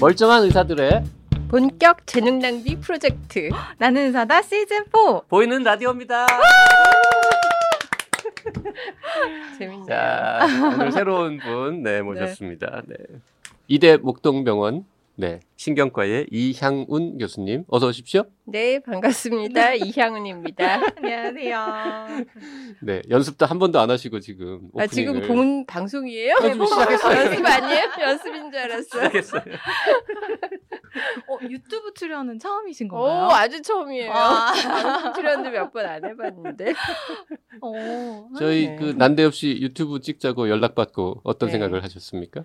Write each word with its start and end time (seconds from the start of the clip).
멀쩡한 0.00 0.44
의사들의 0.44 1.04
본격 1.48 2.06
재능 2.06 2.38
낭비 2.38 2.76
프로젝트 2.76 3.50
나는 3.78 4.06
의사다 4.06 4.42
시즌 4.42 4.84
4 4.92 5.22
보이는 5.28 5.62
라디오입니다. 5.62 6.26
재밌네요. 9.58 9.86
자, 9.86 10.38
오늘 10.74 10.92
새로운 10.92 11.38
분, 11.38 11.82
네, 11.82 12.00
모셨습니다. 12.02 12.82
네. 12.86 12.94
이대 13.66 13.96
목동병원, 13.96 14.84
네, 15.20 15.40
신경과의 15.56 16.28
이향운 16.30 17.18
교수님, 17.18 17.64
어서 17.66 17.88
오십시오. 17.88 18.22
네, 18.44 18.78
반갑습니다. 18.78 19.74
이향은입니다. 19.82 20.80
안녕하세요. 20.96 22.24
네, 22.82 23.02
연습도 23.10 23.44
한 23.44 23.58
번도 23.58 23.80
안 23.80 23.90
하시고 23.90 24.20
지금. 24.20 24.70
아, 24.78 24.86
지금 24.86 25.16
오프닝을 25.16 25.26
본 25.26 25.66
방송이에요? 25.66 26.34
아, 26.36 26.48
지금 26.48 26.64
시작했어요. 26.66 27.18
연습 27.30 27.44
아니에요? 27.44 27.84
연습인 28.00 28.52
줄 28.52 28.60
알았어요. 28.60 28.82
시작했어요. 29.08 29.42
어, 31.26 31.38
유튜브 31.50 31.92
출연은 31.94 32.38
처음이신 32.38 32.86
오, 32.86 32.90
건가요? 32.94 33.28
아주 33.32 33.60
처음이에요. 33.60 34.12
아. 34.12 34.52
방송 34.52 35.12
출연도 35.14 35.50
몇 35.50 35.72
번 35.72 35.84
안 35.84 36.04
해봤는데. 36.04 36.74
어, 37.60 38.28
저희 38.38 38.68
네. 38.68 38.76
그 38.76 38.94
난데없이 38.96 39.58
유튜브 39.60 39.98
찍자고 39.98 40.48
연락받고 40.48 41.22
어떤 41.24 41.48
네. 41.48 41.52
생각을 41.54 41.82
하셨습니까? 41.82 42.44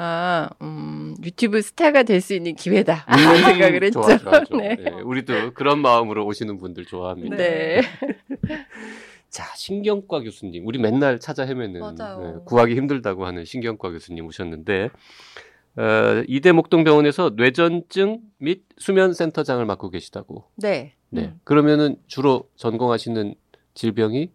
아, 0.00 0.48
음, 0.62 1.16
유튜브 1.24 1.60
스타가 1.60 2.04
될 2.04 2.20
수 2.20 2.32
있는 2.34 2.54
기회다. 2.54 3.04
이런 3.18 3.36
생각을 3.44 3.82
했죠. 3.84 4.00
음, 4.00 4.04
좋아, 4.04 4.16
좋아, 4.18 4.44
좋아. 4.44 4.58
네. 4.62 4.76
네, 4.76 4.90
우리도 4.90 5.54
그런 5.54 5.80
마음으로 5.80 6.24
오시는 6.24 6.58
분들 6.58 6.84
좋아합니다. 6.84 7.36
네. 7.36 7.80
자, 9.28 9.44
신경과 9.56 10.20
교수님. 10.20 10.66
우리 10.66 10.78
맨날 10.78 11.18
찾아 11.18 11.44
헤매는. 11.44 11.80
네, 11.96 12.34
구하기 12.46 12.74
힘들다고 12.76 13.26
하는 13.26 13.44
신경과 13.44 13.90
교수님 13.90 14.24
오셨는데 14.26 14.90
어, 15.76 16.24
이대 16.28 16.52
목동병원에서 16.52 17.32
뇌전증 17.36 18.20
및 18.38 18.62
수면센터장을 18.78 19.64
맡고 19.64 19.90
계시다고. 19.90 20.44
네. 20.56 20.94
네. 21.10 21.22
음. 21.22 21.40
그러면은 21.44 21.96
주로 22.06 22.48
전공하시는 22.56 23.34
질병이 23.74 24.30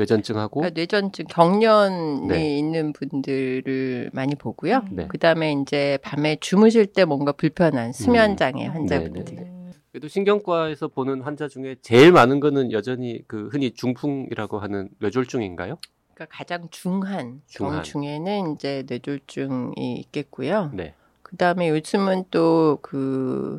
뇌전증하고 0.00 0.60
그러니까 0.60 0.74
뇌전증 0.80 1.26
경련이 1.26 2.26
네. 2.28 2.58
있는 2.58 2.92
분들을 2.92 4.10
많이 4.12 4.34
보고요. 4.34 4.84
네. 4.90 5.06
그다음에 5.08 5.52
이제 5.52 5.98
밤에 6.02 6.36
주무실 6.40 6.86
때 6.86 7.04
뭔가 7.04 7.32
불편한 7.32 7.92
수면 7.92 8.36
장애 8.36 8.66
음. 8.66 8.72
환자분들. 8.72 9.38
음. 9.38 9.72
그래도 9.92 10.08
신경과에서 10.08 10.88
보는 10.88 11.20
환자 11.22 11.48
중에 11.48 11.76
제일 11.82 12.12
많은 12.12 12.40
거는 12.40 12.72
여전히 12.72 13.22
그 13.26 13.48
흔히 13.52 13.72
중풍이라고 13.72 14.58
하는 14.60 14.88
뇌졸중인가요? 15.00 15.78
그러니까 16.14 16.36
가장 16.36 16.68
중한 16.70 17.42
중한. 17.46 17.74
경 17.74 17.82
중에는 17.82 18.54
이제 18.54 18.84
뇌졸중이 18.88 19.96
있겠고요. 20.00 20.70
네. 20.74 20.94
그다음에 21.22 21.68
요즘은 21.70 22.24
또 22.30 22.78
그 22.82 23.58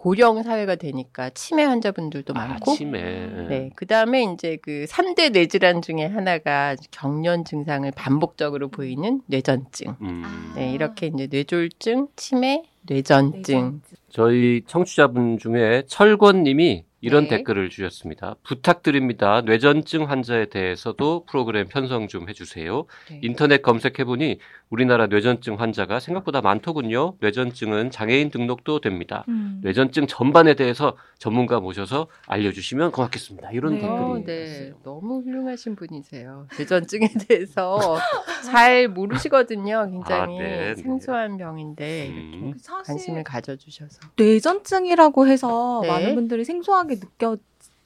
고령 0.00 0.42
사회가 0.42 0.76
되니까 0.76 1.28
치매 1.28 1.62
환자분들도 1.62 2.32
많고 2.32 2.70
아, 2.70 2.74
치매. 2.74 3.02
네. 3.50 3.70
그 3.76 3.84
다음에 3.84 4.22
이제 4.32 4.56
그 4.62 4.86
3대 4.88 5.30
뇌질환 5.30 5.82
중에 5.82 6.06
하나가 6.06 6.74
경련 6.90 7.44
증상을 7.44 7.92
반복적으로 7.94 8.68
보이는 8.68 9.20
뇌전증. 9.26 9.96
음. 10.00 10.52
네. 10.56 10.72
이렇게 10.72 11.08
이제 11.08 11.28
뇌졸중, 11.30 12.08
치매, 12.16 12.62
뇌전증. 12.86 13.82
저희 14.08 14.62
청취자분 14.66 15.36
중에 15.36 15.82
철권 15.86 16.44
님이 16.44 16.84
이런 17.02 17.24
네. 17.24 17.36
댓글을 17.36 17.68
주셨습니다. 17.68 18.36
부탁드립니다. 18.42 19.42
뇌전증 19.42 20.08
환자에 20.08 20.46
대해서도 20.46 21.24
프로그램 21.26 21.68
편성 21.68 22.08
좀 22.08 22.26
해주세요. 22.28 22.86
네. 23.10 23.20
인터넷 23.22 23.60
검색해보니 23.60 24.38
우리나라 24.70 25.08
뇌전증 25.08 25.58
환자가 25.60 25.98
생각보다 25.98 26.40
많더군요. 26.40 27.14
뇌전증은 27.20 27.90
장애인 27.90 28.30
등록도 28.30 28.80
됩니다. 28.80 29.24
음. 29.28 29.60
뇌전증 29.64 30.06
전반에 30.06 30.54
대해서 30.54 30.96
전문가 31.18 31.58
모셔서 31.58 32.06
알려주시면 32.28 32.92
고맙겠습니다. 32.92 33.50
이런 33.50 33.74
네. 33.74 33.80
댓글이 33.80 34.00
어, 34.00 34.22
네. 34.24 34.44
있어요. 34.44 34.74
너무 34.84 35.22
훌륭하신 35.22 35.74
분이세요. 35.74 36.46
뇌전증에 36.56 37.08
대해서 37.28 37.98
잘 38.44 38.86
모르시거든요. 38.86 39.88
굉장히 39.90 40.36
아, 40.36 40.38
네, 40.38 40.74
네. 40.74 40.74
생소한 40.76 41.36
병인데 41.36 42.06
이렇게 42.06 42.36
음. 42.38 42.54
관심을 42.84 43.24
가져주셔서. 43.24 44.00
뇌전증이라고 44.16 45.26
해서 45.26 45.80
네. 45.82 45.88
많은 45.88 46.14
분들이 46.14 46.44
생소하게 46.44 47.00
느껴 47.00 47.36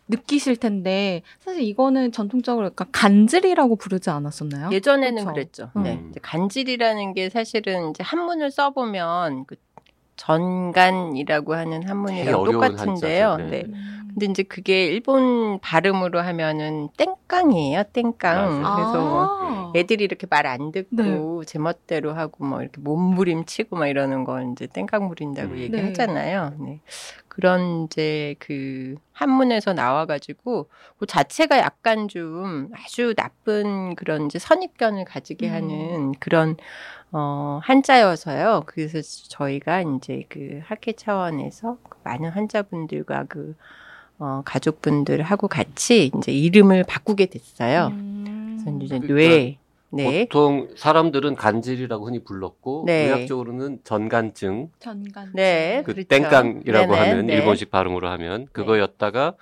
느끼실 0.09 0.57
텐데 0.57 1.23
사실 1.41 1.63
이거는 1.63 2.13
전통적으로 2.13 2.67
약간 2.67 2.89
간질이라고 2.93 3.77
부르지 3.77 4.11
않았었나요? 4.11 4.71
예전에는 4.73 5.17
그쵸? 5.17 5.33
그랬죠 5.33 5.71
음. 5.77 5.83
네. 5.83 6.03
이제 6.11 6.21
간질이라는 6.23 7.15
게 7.15 7.31
사실은 7.31 7.91
이제 7.91 8.03
한문을 8.03 8.51
써보면 8.51 9.47
그 9.47 9.57
전간이라고 10.17 11.55
하는 11.55 11.89
한문이랑 11.89 12.45
똑같은데요. 12.45 13.29
한자죠. 13.31 13.51
네. 13.51 13.51
네. 13.51 13.65
음. 13.67 13.95
근데 14.11 14.27
이제 14.27 14.43
그게 14.45 14.87
일본 14.87 15.59
발음으로 15.61 16.21
하면은 16.21 16.89
땡깡이에요. 16.97 17.83
땡깡. 17.93 18.63
맞아요. 18.63 18.77
그래서 18.77 19.01
뭐 19.01 19.23
아. 19.25 19.64
애들이 19.75 20.05
이렇게 20.05 20.27
말 20.31 20.45
안 20.47 20.73
듣고 20.73 21.41
네. 21.41 21.47
제멋대로 21.47 22.13
하고 22.13 22.45
뭐 22.45 22.61
이렇게 22.63 22.81
몸부림치고 22.81 23.77
막 23.77 23.87
이러는 23.89 24.25
걸 24.25 24.53
이제 24.53 24.67
땡깡 24.67 25.09
부린다고 25.09 25.55
음. 25.55 25.59
얘기하잖아요. 25.59 26.55
네. 26.61 26.81
그런 27.29 27.85
이제 27.85 28.37
그 28.39 28.95
한문에서 29.13 29.73
나와가지고 29.73 30.69
그 30.99 31.07
자체가 31.07 31.59
약간 31.59 32.07
좀 32.09 32.71
아주 32.75 33.15
나쁜 33.17 33.97
그런 33.97 34.27
이제 34.27 34.39
선입견을 34.39 35.05
가지게 35.07 35.49
음. 35.49 35.55
하는 35.55 36.13
그런 36.21 36.57
어 37.11 37.61
한자여서요. 37.63 38.65
그래서 38.67 39.01
저희가 39.29 39.83
이제 39.83 40.25
그 40.29 40.61
학회 40.65 40.93
차원에서 40.93 41.79
그 41.89 41.99
많은 42.05 42.31
환자분들과 42.31 43.25
그 43.29 43.57
어, 44.19 44.43
가족분들하고 44.45 45.49
같이 45.49 46.13
이제 46.17 46.31
이름을 46.33 46.85
바꾸게 46.85 47.27
됐어요. 47.27 47.89
음. 47.89 48.61
그래서 48.63 48.79
이제 48.85 48.99
그러니까 49.01 49.15
뇌, 49.15 49.59
네, 49.97 50.25
보통 50.25 50.69
사람들은 50.77 51.37
간질이라고 51.37 52.07
흔히 52.07 52.23
불렀고 52.25 52.85
네. 52.87 53.07
의학적으로는 53.07 53.81
전간증, 53.85 54.71
전간. 54.79 55.31
네. 55.35 55.83
그 55.85 55.93
그렇죠. 55.93 56.09
땡깡이라고 56.09 56.93
네네, 56.93 57.09
하는 57.09 57.27
네. 57.27 57.35
일본식 57.35 57.71
발음으로 57.71 58.09
하면 58.11 58.47
그거였다가 58.53 59.35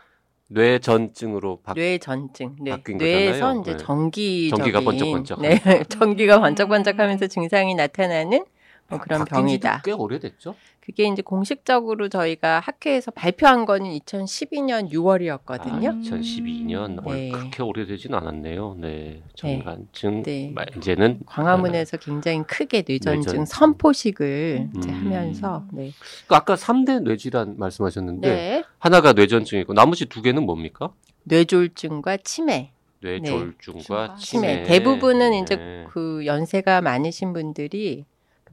뇌전증으로 0.48 1.60
바 1.62 1.72
뇌전증, 1.74 2.56
네. 2.60 2.70
바뀐 2.72 2.98
뇌에서 2.98 3.32
거잖아요. 3.32 3.60
이제 3.62 3.70
네. 3.72 3.76
전기적인 3.78 4.50
전기가 4.56 4.80
번쩍번쩍 4.80 5.40
네, 5.40 5.58
전기가 5.88 6.40
번쩍번쩍하면서 6.40 7.26
증상이 7.28 7.74
나타나는 7.74 8.44
뭐 8.92 9.00
그런 9.00 9.24
병이다. 9.24 9.82
꽤 9.84 9.92
오래됐죠. 9.92 10.54
그게 10.80 11.06
이제 11.06 11.22
공식적으로 11.22 12.08
저희가 12.08 12.58
학회에서 12.60 13.12
발표한 13.12 13.64
거는 13.66 13.90
2012년 13.98 14.90
6월이었거든요. 14.90 15.88
아, 15.88 15.92
2012년 15.92 17.04
네. 17.06 17.30
어, 17.30 17.38
그렇게 17.38 17.62
오래되진 17.62 18.12
않았네요. 18.14 18.76
네, 18.80 19.22
전간증 19.36 20.22
네. 20.24 20.50
마- 20.54 20.64
이제는 20.76 21.20
광화문에서 21.26 21.98
굉장히 21.98 22.42
크게 22.42 22.82
뇌전증 22.86 23.20
뇌전증. 23.20 23.44
선포식을 23.44 24.70
음. 24.74 24.82
하면서 24.82 25.64
네. 25.72 25.92
그 26.26 26.34
아까 26.34 26.56
3대 26.56 27.00
뇌질환 27.02 27.54
말씀하셨는데 27.58 28.28
네. 28.28 28.64
하나가 28.78 29.12
뇌전증이고 29.12 29.72
나머지 29.74 30.06
두 30.06 30.20
개는 30.20 30.42
뭡니까? 30.44 30.92
뇌졸중과 31.24 32.16
치매, 32.18 32.72
뇌졸중과 33.00 34.16
네. 34.16 34.24
치매. 34.24 34.48
치매. 34.48 34.62
대부분은 34.64 35.34
이제 35.34 35.54
네. 35.56 35.86
그 35.90 36.26
연세가 36.26 36.80
많으신 36.80 37.32
분들이 37.32 38.04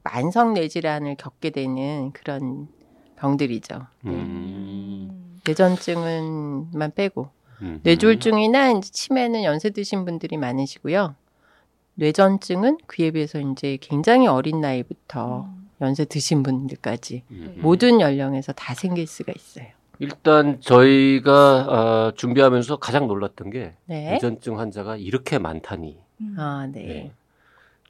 만성 0.02 0.54
뇌 0.54 0.68
질환을 0.68 1.16
겪게 1.16 1.50
되는 1.50 2.12
그런 2.12 2.68
병들이죠. 3.16 3.86
네. 4.02 4.12
음. 4.12 5.40
뇌전증은만 5.44 6.92
빼고 6.94 7.28
음. 7.62 7.80
뇌졸중이나 7.82 8.70
이제 8.72 8.90
치매는 8.90 9.44
연세 9.44 9.70
드신 9.70 10.04
분들이 10.04 10.36
많으시고요. 10.36 11.14
뇌전증은 11.94 12.78
그에 12.86 13.10
비해서 13.10 13.38
이제 13.40 13.78
굉장히 13.80 14.26
어린 14.26 14.60
나이부터 14.60 15.44
음. 15.44 15.70
연세 15.80 16.04
드신 16.04 16.42
분들까지 16.42 17.24
음. 17.30 17.56
모든 17.58 18.00
연령에서 18.00 18.52
다 18.52 18.74
생길 18.74 19.06
수가 19.06 19.32
있어요. 19.34 19.66
일단 19.98 20.60
저희가 20.60 21.66
어, 21.68 22.12
준비하면서 22.12 22.78
가장 22.78 23.06
놀랐던 23.06 23.50
게 23.50 23.74
네. 23.84 24.12
뇌전증 24.12 24.58
환자가 24.58 24.96
이렇게 24.96 25.38
많다니. 25.38 25.98
음. 26.22 26.36
아, 26.38 26.66
네. 26.70 26.80
네. 26.80 27.12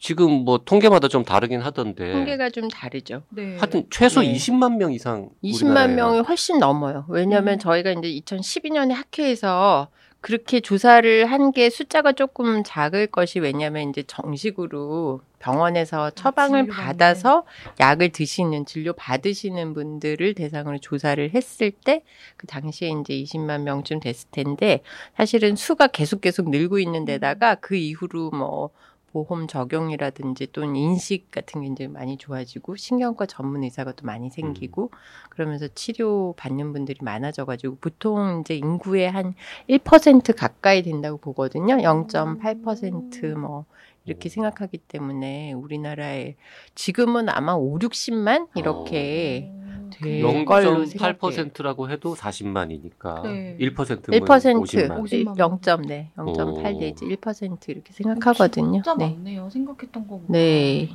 지금 0.00 0.30
뭐 0.44 0.58
통계마다 0.64 1.08
좀 1.08 1.24
다르긴 1.24 1.60
하던데. 1.60 2.12
통계가 2.12 2.48
좀 2.50 2.68
다르죠. 2.68 3.22
네. 3.28 3.56
하여튼 3.58 3.84
최소 3.90 4.22
네. 4.22 4.32
20만 4.32 4.76
명 4.78 4.92
이상 4.92 5.28
20만 5.44 5.62
우리나라에 5.66 5.94
명이 5.94 6.20
훨씬 6.20 6.58
넘어요. 6.58 7.04
왜냐하면 7.08 7.54
음. 7.54 7.58
저희가 7.58 7.90
이제 7.92 8.08
2012년에 8.08 8.92
학회에서 8.94 9.88
그렇게 10.22 10.60
조사를 10.60 11.26
한 11.26 11.52
게 11.52 11.68
숫자가 11.70 12.12
조금 12.12 12.62
작을 12.64 13.06
것이 13.08 13.40
왜냐하면 13.40 13.90
이제 13.90 14.02
정식으로 14.06 15.20
병원에서 15.38 16.10
처방을 16.10 16.64
진료받는. 16.64 16.86
받아서 16.86 17.44
약을 17.80 18.10
드시는 18.10 18.66
진료 18.66 18.92
받으시는 18.92 19.72
분들을 19.74 20.34
대상으로 20.34 20.78
조사를 20.78 21.30
했을 21.34 21.70
때 21.70 22.02
그 22.36 22.46
당시에 22.46 22.88
이제 22.88 23.14
20만 23.14 23.62
명쯤 23.62 24.00
됐을 24.00 24.28
텐데 24.30 24.80
사실은 25.16 25.56
수가 25.56 25.88
계속 25.88 26.20
계속 26.22 26.48
늘고 26.50 26.78
있는 26.78 27.04
데다가 27.04 27.54
그 27.56 27.74
이후로 27.76 28.30
뭐 28.30 28.70
보험 29.12 29.46
적용이라든지 29.46 30.48
또는 30.52 30.76
인식 30.76 31.30
같은 31.30 31.62
게 31.62 31.68
이제 31.68 31.86
많이 31.86 32.16
좋아지고 32.16 32.76
신경과 32.76 33.26
전문 33.26 33.64
의사가 33.64 33.92
또 33.92 34.06
많이 34.06 34.30
생기고 34.30 34.90
그러면서 35.28 35.68
치료 35.68 36.34
받는 36.36 36.72
분들이 36.72 36.98
많아져 37.02 37.44
가지고 37.44 37.76
보통 37.80 38.40
이제 38.40 38.54
인구의 38.54 39.10
한 39.10 39.34
1% 39.68 40.36
가까이 40.36 40.82
된다고 40.82 41.18
보거든요. 41.18 41.76
0.8%뭐 41.76 43.66
이렇게 44.04 44.28
생각하기 44.28 44.78
때문에 44.78 45.52
우리나라에 45.52 46.36
지금은 46.74 47.28
아마 47.28 47.54
5, 47.54 47.78
60만 47.78 48.48
이렇게 48.54 49.52
될 49.59 49.59
생각해요. 49.92 50.44
0.8%라고 50.44 51.90
해도 51.90 52.14
40만이니까 52.14 53.22
네. 53.22 53.56
1%면 53.60 54.00
1% 54.00 54.26
50만. 54.26 55.02
50만. 55.02 55.38
0. 55.38 55.82
네, 55.86 56.10
0.8 56.16 56.74
오. 56.74 56.78
내지 56.78 57.04
1% 57.04 57.68
이렇게 57.68 57.92
생각하거든요. 57.92 58.82
진짜 58.82 58.94
네. 58.96 59.10
많네요. 59.10 59.50
생각했던 59.50 60.06
거보다. 60.06 60.32
네. 60.32 60.90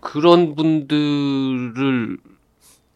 그런 0.00 0.54
분들을 0.54 2.18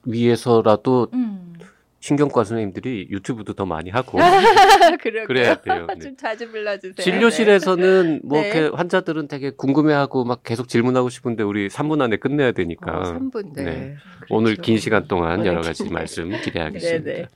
위해서라도 0.04 1.08
음. 1.14 1.57
신경과 2.00 2.44
선생님들이 2.44 3.08
유튜브도 3.10 3.54
더 3.54 3.66
많이 3.66 3.90
하고 3.90 4.18
그래요. 5.02 5.24
그래야 5.26 5.60
돼요. 5.60 5.86
네. 5.88 5.98
좀 5.98 6.16
자주 6.16 6.48
불러주세요. 6.50 6.94
진료실에서는 6.94 8.20
뭐 8.24 8.40
네. 8.40 8.48
이렇게 8.48 8.76
환자들은 8.76 9.26
되게 9.26 9.50
궁금해하고 9.50 10.24
막 10.24 10.42
계속 10.44 10.68
질문하고 10.68 11.08
싶은데 11.08 11.42
우리 11.42 11.68
3분 11.68 12.00
안에 12.00 12.16
끝내야 12.16 12.48
네. 12.48 12.52
되니까 12.52 12.98
어, 12.98 13.02
3분. 13.02 13.52
네. 13.54 13.64
네. 13.64 13.96
그렇죠. 14.18 14.34
오늘 14.34 14.54
긴 14.56 14.78
시간 14.78 15.08
동안 15.08 15.44
여러 15.44 15.60
긴 15.60 15.68
가지. 15.70 15.88
말씀 15.90 16.30
기대하겠습니다. 16.40 17.04
네네. 17.04 17.26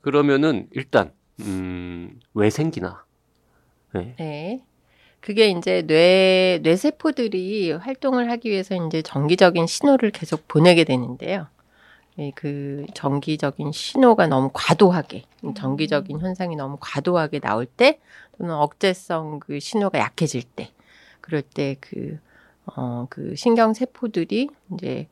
그러면은 0.00 0.66
일단 0.72 1.12
음, 1.40 2.18
왜 2.34 2.48
생기나? 2.48 3.04
네. 3.94 4.14
네. 4.18 4.64
그게 5.20 5.48
이제 5.48 5.82
뇌, 5.86 6.58
뇌세포들이 6.62 7.70
활동을 7.72 8.30
하기 8.30 8.50
위해서 8.50 8.74
이제 8.86 9.02
정기적인 9.02 9.66
신호를 9.68 10.10
계속 10.10 10.48
보내게 10.48 10.82
되는데요. 10.84 11.46
네, 12.16 12.30
그 12.34 12.84
정기적인 12.94 13.72
신호가 13.72 14.26
너무 14.26 14.50
과도하게, 14.52 15.22
정기적인 15.56 16.20
현상이 16.20 16.56
너무 16.56 16.76
과도하게 16.80 17.40
나올 17.40 17.64
때, 17.64 18.00
또는 18.38 18.54
억제성 18.54 19.40
그 19.40 19.60
신호가 19.60 19.98
약해질 19.98 20.42
때, 20.42 20.70
그럴 21.20 21.42
때 21.42 21.76
그, 21.80 22.18
어, 22.66 23.06
그 23.08 23.34
신경 23.34 23.72
세포들이 23.72 24.48
이제, 24.74 25.08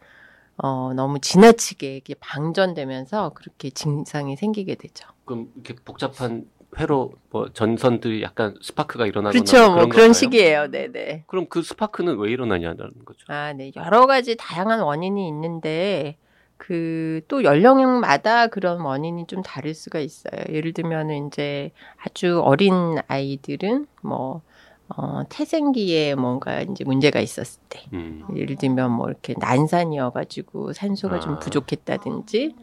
어, 0.58 0.92
너무 0.94 1.20
지나치게 1.20 1.96
이게 1.96 2.14
방전되면서 2.20 3.30
그렇게 3.30 3.70
증상이 3.70 4.36
생기게 4.36 4.74
되죠. 4.74 5.08
그럼 5.24 5.50
이렇게 5.54 5.74
복잡한 5.82 6.46
회로 6.78 7.12
뭐 7.30 7.48
전선들이 7.52 8.22
약간 8.22 8.54
스파크가 8.62 9.06
일어나거나 9.06 9.32
그렇죠. 9.32 9.66
뭐 9.66 9.74
그런 9.74 9.88
그런? 9.88 10.12
시기예요. 10.12 10.70
네네. 10.70 11.24
그럼 11.26 11.46
그 11.48 11.62
스파크는 11.62 12.18
왜 12.18 12.30
일어나냐는 12.30 12.92
거죠. 13.04 13.24
아, 13.28 13.52
네. 13.52 13.72
여러 13.74 14.06
가지 14.06 14.36
다양한 14.36 14.80
원인이 14.80 15.26
있는데, 15.28 16.16
그, 16.62 17.22
또 17.26 17.42
연령마다 17.42 18.48
그런 18.48 18.82
원인이 18.82 19.26
좀 19.26 19.42
다를 19.42 19.72
수가 19.74 19.98
있어요. 20.00 20.42
예를 20.50 20.74
들면, 20.74 21.10
이제 21.28 21.70
아주 22.04 22.40
어린 22.42 22.98
아이들은 23.08 23.86
뭐, 24.02 24.42
어, 24.96 25.22
태생기에 25.28 26.16
뭔가 26.16 26.62
이제 26.62 26.82
문제가 26.84 27.20
있었을 27.20 27.60
때. 27.68 27.80
음. 27.92 28.24
예를 28.36 28.56
들면 28.56 28.90
뭐 28.90 29.08
이렇게 29.08 29.34
난산이어가지고 29.38 30.72
산소가 30.72 31.20
좀 31.20 31.34
아. 31.34 31.38
부족했다든지, 31.38 32.54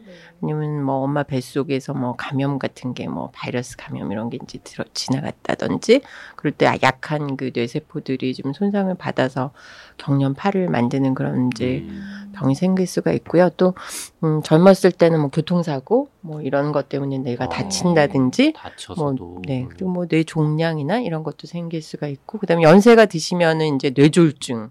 아니면 0.42 0.84
뭐 0.84 0.96
엄마 0.96 1.22
뱃속에서 1.22 1.94
뭐 1.94 2.14
감염 2.16 2.58
같은 2.58 2.92
게 2.94 3.06
뭐 3.08 3.30
바이러스 3.32 3.76
감염 3.78 4.12
이런 4.12 4.28
게 4.28 4.38
이제 4.42 4.58
들어 4.62 4.84
지나갔다든지 4.92 6.02
그럴 6.36 6.52
때 6.52 6.66
약한 6.82 7.36
그 7.38 7.50
뇌세포들이 7.54 8.34
좀 8.34 8.52
손상을 8.52 8.94
받아서 8.96 9.52
경련파를 9.96 10.68
만드는 10.68 11.14
그런 11.14 11.48
이제 11.54 11.78
음. 11.88 12.32
병이 12.34 12.54
생길 12.54 12.86
수가 12.86 13.12
있고요. 13.12 13.48
또 13.56 13.74
음, 14.22 14.42
젊었을 14.42 14.92
때는 14.92 15.20
뭐 15.20 15.30
교통사고 15.30 16.08
뭐 16.20 16.42
이런 16.42 16.72
것 16.72 16.88
때문에 16.90 17.18
뇌가 17.18 17.46
어. 17.46 17.48
다친다든지 17.48 18.52
뭐, 18.52 18.62
다쳐서도 18.62 19.42
네, 19.46 19.66
그리고 19.68 19.88
뭐 19.90 20.06
뇌 20.06 20.24
종양이나 20.24 21.00
이런 21.00 21.22
것도 21.22 21.46
생길 21.46 21.80
수가 21.82 22.06
있고, 22.08 22.17
그다음에 22.26 22.62
연세가 22.62 23.06
드시면은 23.06 23.76
이제 23.76 23.92
뇌졸중, 23.96 24.70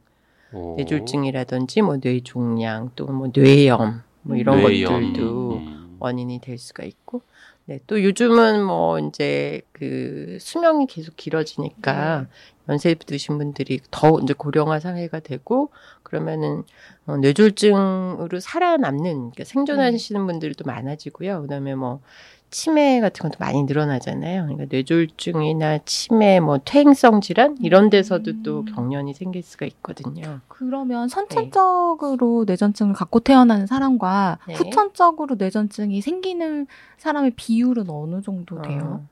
어. 0.54 0.74
뇌졸중이라든지 0.78 1.82
뭐 1.82 1.98
뇌종양, 2.02 2.92
또 2.96 3.06
뭐 3.08 3.30
뇌염, 3.34 4.02
뭐 4.22 4.36
이런 4.38 4.62
뇌염. 4.62 4.92
것들도 4.94 5.54
음. 5.54 5.98
원인이 6.00 6.40
될 6.42 6.58
수가 6.58 6.84
있고, 6.84 7.22
네, 7.66 7.80
또 7.88 8.02
요즘은 8.02 8.64
뭐 8.64 8.98
이제 9.00 9.62
그 9.74 10.38
수명이 10.40 10.88
계속 10.88 11.18
길어지니까 11.18 12.22
네. 12.22 12.28
연세 12.70 12.94
드신 12.96 13.38
분들이 13.38 13.80
더 13.92 14.20
이제 14.22 14.34
고령화 14.34 14.80
사회가 14.80 15.20
되고 15.20 15.70
그러면은 16.04 16.64
어, 17.06 17.18
뇌졸중으로 17.18 18.40
살아남는 18.40 19.04
그러니까 19.32 19.44
생존하시는 19.44 20.26
분들도 20.28 20.64
많아지고요. 20.66 21.42
그다음에 21.42 21.76
뭐 21.76 22.02
치매 22.50 23.02
같은 23.02 23.24
것도 23.24 23.36
많이 23.40 23.64
늘어나잖아요. 23.64 24.44
그러니까 24.44 24.66
뇌졸중이나 24.70 25.80
치매, 25.86 26.40
뭐 26.40 26.60
퇴행성 26.64 27.22
질환 27.22 27.58
이런 27.62 27.90
데서도 27.90 28.42
또 28.44 28.60
음. 28.62 28.66
경련이 28.66 29.14
생길 29.14 29.44
수가 29.44 29.66
있거든요. 29.66 30.40
그러면 30.48 31.10
선천적으로 31.10 32.46
뇌전증을 32.48 32.94
갖고 32.94 33.20
태어나는 33.20 33.68
사람과 33.68 34.40
네. 34.48 34.54
후천적으로 34.54 35.36
뇌전증이 35.36 36.00
생기는 36.02 36.68
사람의 36.98 37.32
비율은 37.36 37.90
어느 37.90 38.22
정도 38.22 38.62
돼요? 38.62 39.02
어, 39.04 39.08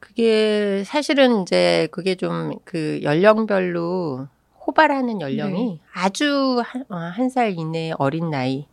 그게 0.00 0.82
사실은 0.84 1.42
이제 1.42 1.88
그게 1.92 2.14
좀 2.14 2.58
그 2.64 3.00
연령별로 3.02 4.26
호발하는 4.66 5.20
연령이 5.20 5.64
네. 5.74 5.80
아주 5.94 6.60
한 6.88 7.28
살 7.30 7.52
이내 7.56 7.92
어린 7.98 8.30
나이 8.30 8.66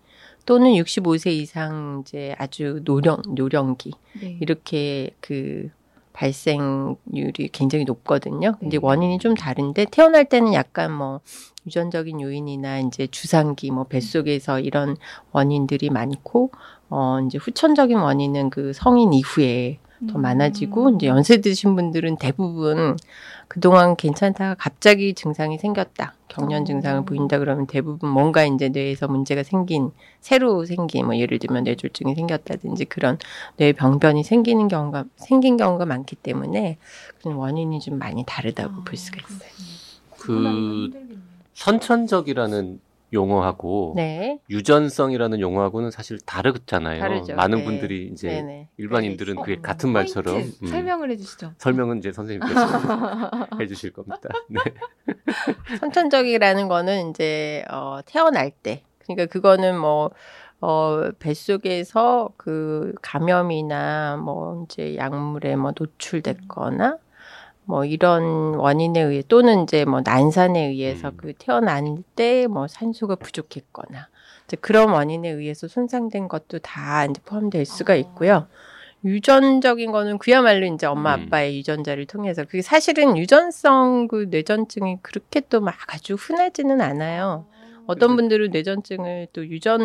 또는 0.45 0.71
65세 0.73 1.31
이상 1.31 2.03
이제 2.05 2.35
아주 2.37 2.81
노령 2.83 3.21
노령기 3.29 3.91
네. 4.21 4.37
이렇게 4.41 5.11
그 5.21 5.69
발생률이 6.13 7.49
굉장히 7.51 7.85
높거든요. 7.85 8.55
근데 8.59 8.77
네. 8.77 8.79
원인이 8.81 9.17
좀 9.19 9.33
다른데 9.33 9.87
태어날 9.91 10.25
때는 10.25 10.53
약간 10.53 10.91
뭐 10.91 11.21
유전적인 11.65 12.21
요인이나 12.21 12.79
이제 12.79 13.07
주상기 13.07 13.71
뭐 13.71 13.85
뱃속에서 13.85 14.59
이런 14.59 14.95
원인들이 15.31 15.89
많고 15.89 16.51
어 16.89 17.19
이제 17.25 17.37
후천적인 17.37 17.97
원인은 17.97 18.49
그 18.49 18.73
성인 18.73 19.13
이후에 19.13 19.79
더 20.07 20.19
음. 20.19 20.21
많아지고 20.21 20.91
이제 20.91 21.07
연세 21.07 21.41
드신 21.41 21.75
분들은 21.75 22.17
대부분 22.17 22.97
그동안 23.53 23.95
괜찮다가 23.95 24.55
갑자기 24.55 25.13
증상이 25.13 25.59
생겼다. 25.59 26.15
경련 26.27 26.63
어. 26.63 26.65
증상을 26.65 27.05
보인다 27.05 27.37
그러면 27.37 27.67
대부분 27.67 28.09
뭔가 28.09 28.43
이제 28.45 28.69
뇌에서 28.69 29.07
문제가 29.07 29.43
생긴 29.43 29.91
새로 30.21 30.65
생긴 30.65 31.05
뭐 31.05 31.15
예를 31.15 31.37
들면 31.37 31.65
뇌졸중이 31.65 32.15
생겼다든지 32.15 32.85
그런 32.85 33.19
뇌 33.57 33.71
병변이 33.71 34.23
생기는 34.23 34.67
경우가 34.67 35.05
생긴 35.17 35.57
경우가 35.57 35.85
많기 35.85 36.15
때문에 36.15 36.79
그런 37.21 37.35
원인이 37.35 37.79
좀 37.79 37.99
많이 37.99 38.23
다르다고 38.25 38.73
아, 38.73 38.83
볼 38.83 38.97
수가 38.97 39.19
있어요. 39.21 39.49
그 40.17 40.89
선천적이라는 41.53 42.79
용어하고 43.13 43.93
네. 43.95 44.39
유전성이라는 44.49 45.39
용어하고는 45.39 45.91
사실 45.91 46.19
다르잖아요. 46.25 46.99
다르죠. 46.99 47.35
많은 47.35 47.59
네. 47.59 47.63
분들이 47.63 48.09
이제 48.11 48.27
네네. 48.27 48.69
일반인들은 48.77 49.35
그게 49.35 49.53
어, 49.53 49.61
같은 49.61 49.91
말처럼 49.91 50.37
음, 50.37 50.67
설명을 50.67 51.11
해주시죠. 51.11 51.53
설명은 51.57 51.99
이제 51.99 52.11
선생님께서 52.11 52.57
해주실 53.61 53.93
겁니다. 53.93 54.29
네. 54.49 54.59
선천적이라는 55.79 56.67
거는 56.67 57.11
이제 57.11 57.63
어 57.69 57.99
태어날 58.05 58.51
때 58.51 58.83
그러니까 58.99 59.25
그거는 59.27 59.77
뭐 59.77 60.11
어, 60.65 61.11
뱃속에서 61.19 62.29
그 62.37 62.93
감염이나 63.01 64.15
뭐 64.15 64.63
이제 64.63 64.95
약물에 64.95 65.57
뭐 65.57 65.73
노출됐거나 65.77 66.97
뭐 67.65 67.85
이런 67.85 68.55
원인에 68.55 69.01
의해 69.01 69.23
또는 69.27 69.63
이제 69.63 69.85
뭐 69.85 70.01
난산에 70.03 70.67
의해서 70.67 71.09
음. 71.09 71.17
그 71.17 71.33
태어날 71.37 71.83
때뭐 72.15 72.67
산소가 72.67 73.15
부족했거나 73.15 74.07
이제 74.45 74.57
그런 74.59 74.89
원인에 74.89 75.29
의해서 75.29 75.67
손상된 75.67 76.27
것도 76.27 76.59
다 76.59 77.05
이제 77.05 77.21
포함될 77.25 77.65
수가 77.65 77.95
있고요. 77.95 78.47
유전적인 79.05 79.91
거는 79.91 80.17
그야말로 80.17 80.65
이제 80.65 80.85
엄마 80.85 81.15
음. 81.15 81.23
아빠의 81.27 81.57
유전자를 81.57 82.05
통해서 82.05 82.43
그게 82.45 82.61
사실은 82.61 83.17
유전성 83.17 84.07
그 84.07 84.27
뇌전증이 84.29 84.99
그렇게 85.01 85.41
또 85.41 85.59
막 85.59 85.75
아주 85.87 86.15
흔하지는 86.15 86.79
않아요. 86.81 87.45
어떤 87.85 88.15
분들은 88.15 88.51
뇌전증을 88.51 89.27
또 89.33 89.45
유전 89.45 89.81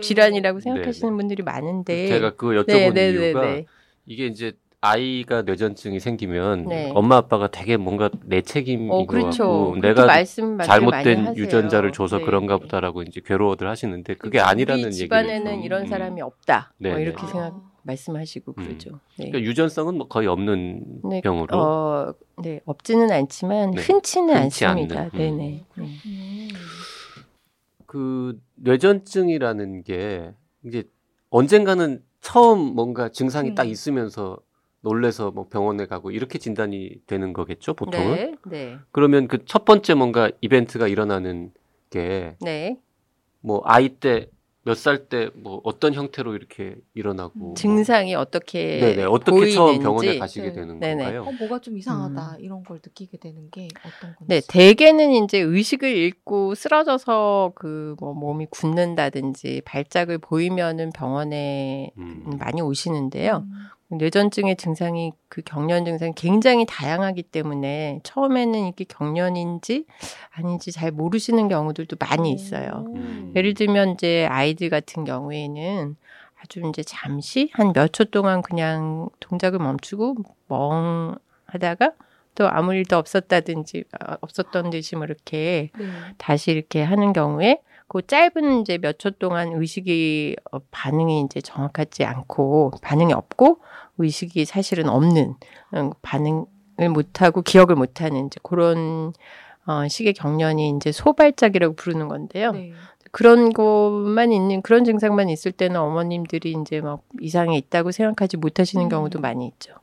질환이라고 0.00 0.60
생각하시는 0.60 1.12
네. 1.12 1.16
분들이 1.16 1.42
많은데 1.42 2.08
제가 2.08 2.30
그거 2.34 2.62
여쭤본 2.62 2.66
네, 2.66 2.90
네, 2.90 3.12
네, 3.12 3.28
이유가 3.28 3.40
네. 3.42 3.66
이게 4.06 4.26
이제 4.26 4.52
아이가 4.90 5.42
뇌전증이 5.42 5.98
생기면 6.00 6.66
네. 6.66 6.92
엄마 6.94 7.16
아빠가 7.16 7.48
되게 7.48 7.76
뭔가 7.76 8.08
내 8.24 8.40
책임인 8.40 8.90
어것 8.90 9.06
그렇죠. 9.06 9.44
같고 9.44 9.70
그렇게 9.72 9.88
내가 9.88 10.24
잘못된. 10.64 11.36
유전자를 11.36 11.92
줘서 11.92 12.18
네. 12.18 12.24
그런가 12.24 12.58
보다라고 12.58 13.02
이제 13.02 13.20
괴로워들 13.24 13.68
하시는데 13.68 14.14
그게 14.14 14.38
그리고 14.38 14.44
아니라는 14.46 14.84
얘기예요. 14.86 14.92
집안에는 14.96 15.62
이런 15.62 15.82
음. 15.82 15.86
사람이 15.86 16.20
없다. 16.20 16.72
네, 16.78 16.90
뭐 16.90 16.98
네. 16.98 17.04
이렇게 17.04 17.22
아. 17.22 17.26
생각 17.26 17.54
말씀하시고 17.82 18.54
음. 18.58 18.64
그러죠. 18.64 18.90
네. 19.18 19.30
그러니까 19.30 19.40
유전성은 19.40 19.96
뭐 19.96 20.08
거의 20.08 20.28
없는 20.28 20.82
네, 21.08 21.20
병으로. 21.20 21.56
어, 21.56 22.14
네, 22.42 22.60
없지는 22.64 23.10
않지만 23.10 23.72
네, 23.72 23.82
흔치는 23.82 24.42
흔치 24.42 24.64
않습니다. 24.66 25.00
않는, 25.00 25.10
음. 25.14 25.18
네네. 25.18 25.64
네. 25.76 25.84
음. 26.06 26.48
그 27.86 28.38
뇌전증이라는 28.56 29.82
게 29.84 30.32
이제 30.64 30.84
언젠가는 31.30 32.02
처음 32.20 32.58
뭔가 32.74 33.08
증상이 33.08 33.50
음. 33.50 33.54
딱 33.54 33.68
있으면서 33.68 34.38
놀래서 34.82 35.30
뭐 35.30 35.48
병원에 35.48 35.86
가고 35.86 36.10
이렇게 36.10 36.38
진단이 36.38 37.00
되는 37.06 37.32
거겠죠, 37.32 37.74
보통은. 37.74 38.14
네, 38.14 38.34
네, 38.46 38.78
그러면 38.92 39.26
그 39.28 39.44
첫 39.46 39.64
번째 39.64 39.94
뭔가 39.94 40.30
이벤트가 40.40 40.86
일어나는 40.88 41.52
게 41.90 42.36
네. 42.40 42.78
뭐 43.40 43.62
아이 43.64 43.88
때 43.90 44.28
몇 44.66 44.74
살 44.76 45.08
때 45.08 45.30
뭐 45.36 45.60
어떤 45.62 45.94
형태로 45.94 46.34
이렇게 46.34 46.74
일어나고 46.94 47.38
뭐 47.38 47.54
증상이 47.54 48.16
어떻게 48.16 48.80
네네 48.80 49.04
어떻게 49.04 49.30
보이는지. 49.30 49.54
처음 49.54 49.78
병원에 49.78 50.18
가시게 50.18 50.48
네. 50.48 50.52
되는 50.52 50.80
네네. 50.80 51.04
건가요? 51.04 51.22
어, 51.22 51.32
뭐가 51.38 51.60
좀 51.60 51.78
이상하다 51.78 52.38
이런 52.40 52.64
걸 52.64 52.80
느끼게 52.84 53.18
되는 53.18 53.48
게 53.52 53.68
어떤 53.84 54.16
건지. 54.16 54.24
네, 54.26 54.40
대개는 54.48 55.12
이제 55.12 55.38
의식을 55.38 55.88
잃고 55.88 56.56
쓰러져서 56.56 57.52
그 57.54 57.94
뭐 58.00 58.12
몸이 58.12 58.46
굳는다든지 58.50 59.62
발작을 59.64 60.18
보이면은 60.18 60.90
병원에 60.90 61.92
음. 61.96 62.24
많이 62.38 62.60
오시는데요. 62.60 63.44
음. 63.46 63.52
뇌전증의 63.88 64.56
증상이 64.56 65.12
그 65.28 65.42
경련 65.42 65.84
증상이 65.84 66.12
굉장히 66.16 66.66
다양하기 66.68 67.22
때문에 67.24 68.00
처음에는 68.02 68.66
이게 68.66 68.84
경련인지 68.84 69.86
아닌지 70.30 70.72
잘 70.72 70.90
모르시는 70.90 71.48
경우들도 71.48 71.96
많이 72.00 72.32
있어요. 72.32 72.84
음. 72.94 73.32
예를 73.36 73.54
들면 73.54 73.90
이제 73.90 74.26
아이들 74.26 74.70
같은 74.70 75.04
경우에는 75.04 75.96
아주 76.40 76.60
이제 76.68 76.82
잠시 76.82 77.50
한 77.52 77.72
몇 77.72 77.92
초 77.92 78.04
동안 78.04 78.42
그냥 78.42 79.08
동작을 79.20 79.58
멈추고 79.58 80.16
멍 80.48 81.14
하다가 81.46 81.92
또 82.34 82.48
아무 82.48 82.74
일도 82.74 82.96
없었다든지 82.98 83.84
아, 84.00 84.18
없었던 84.20 84.70
듯이 84.70 84.96
뭐 84.96 85.04
이렇게 85.06 85.70
네. 85.78 85.86
다시 86.18 86.50
이렇게 86.50 86.82
하는 86.82 87.12
경우에 87.12 87.60
그 87.88 88.04
짧은 88.06 88.60
이제 88.60 88.78
몇 88.78 88.98
초 88.98 89.10
동안 89.10 89.52
의식이 89.54 90.36
어, 90.52 90.58
반응이 90.70 91.20
이제 91.22 91.40
정확하지 91.40 92.04
않고 92.04 92.72
반응이 92.82 93.12
없고 93.12 93.60
의식이 93.98 94.44
사실은 94.44 94.88
없는 94.88 95.34
음, 95.74 95.90
반응을 96.02 96.46
못하고 96.92 97.42
기억을 97.42 97.76
못하는 97.76 98.26
이제 98.26 98.38
그런 98.42 99.12
어, 99.66 99.86
식의 99.88 100.14
경련이 100.14 100.70
이제 100.76 100.92
소발작이라고 100.92 101.74
부르는 101.74 102.08
건데요. 102.08 102.52
네. 102.52 102.72
그런 103.12 103.52
것만 103.52 104.32
있는 104.32 104.62
그런 104.62 104.84
증상만 104.84 105.28
있을 105.30 105.52
때는 105.52 105.80
어머님들이 105.80 106.54
이제 106.60 106.80
막 106.80 107.02
이상이 107.20 107.56
있다고 107.56 107.90
생각하지 107.90 108.36
못하시는 108.36 108.84
음. 108.84 108.88
경우도 108.88 109.20
많이 109.20 109.46
있죠. 109.46 109.74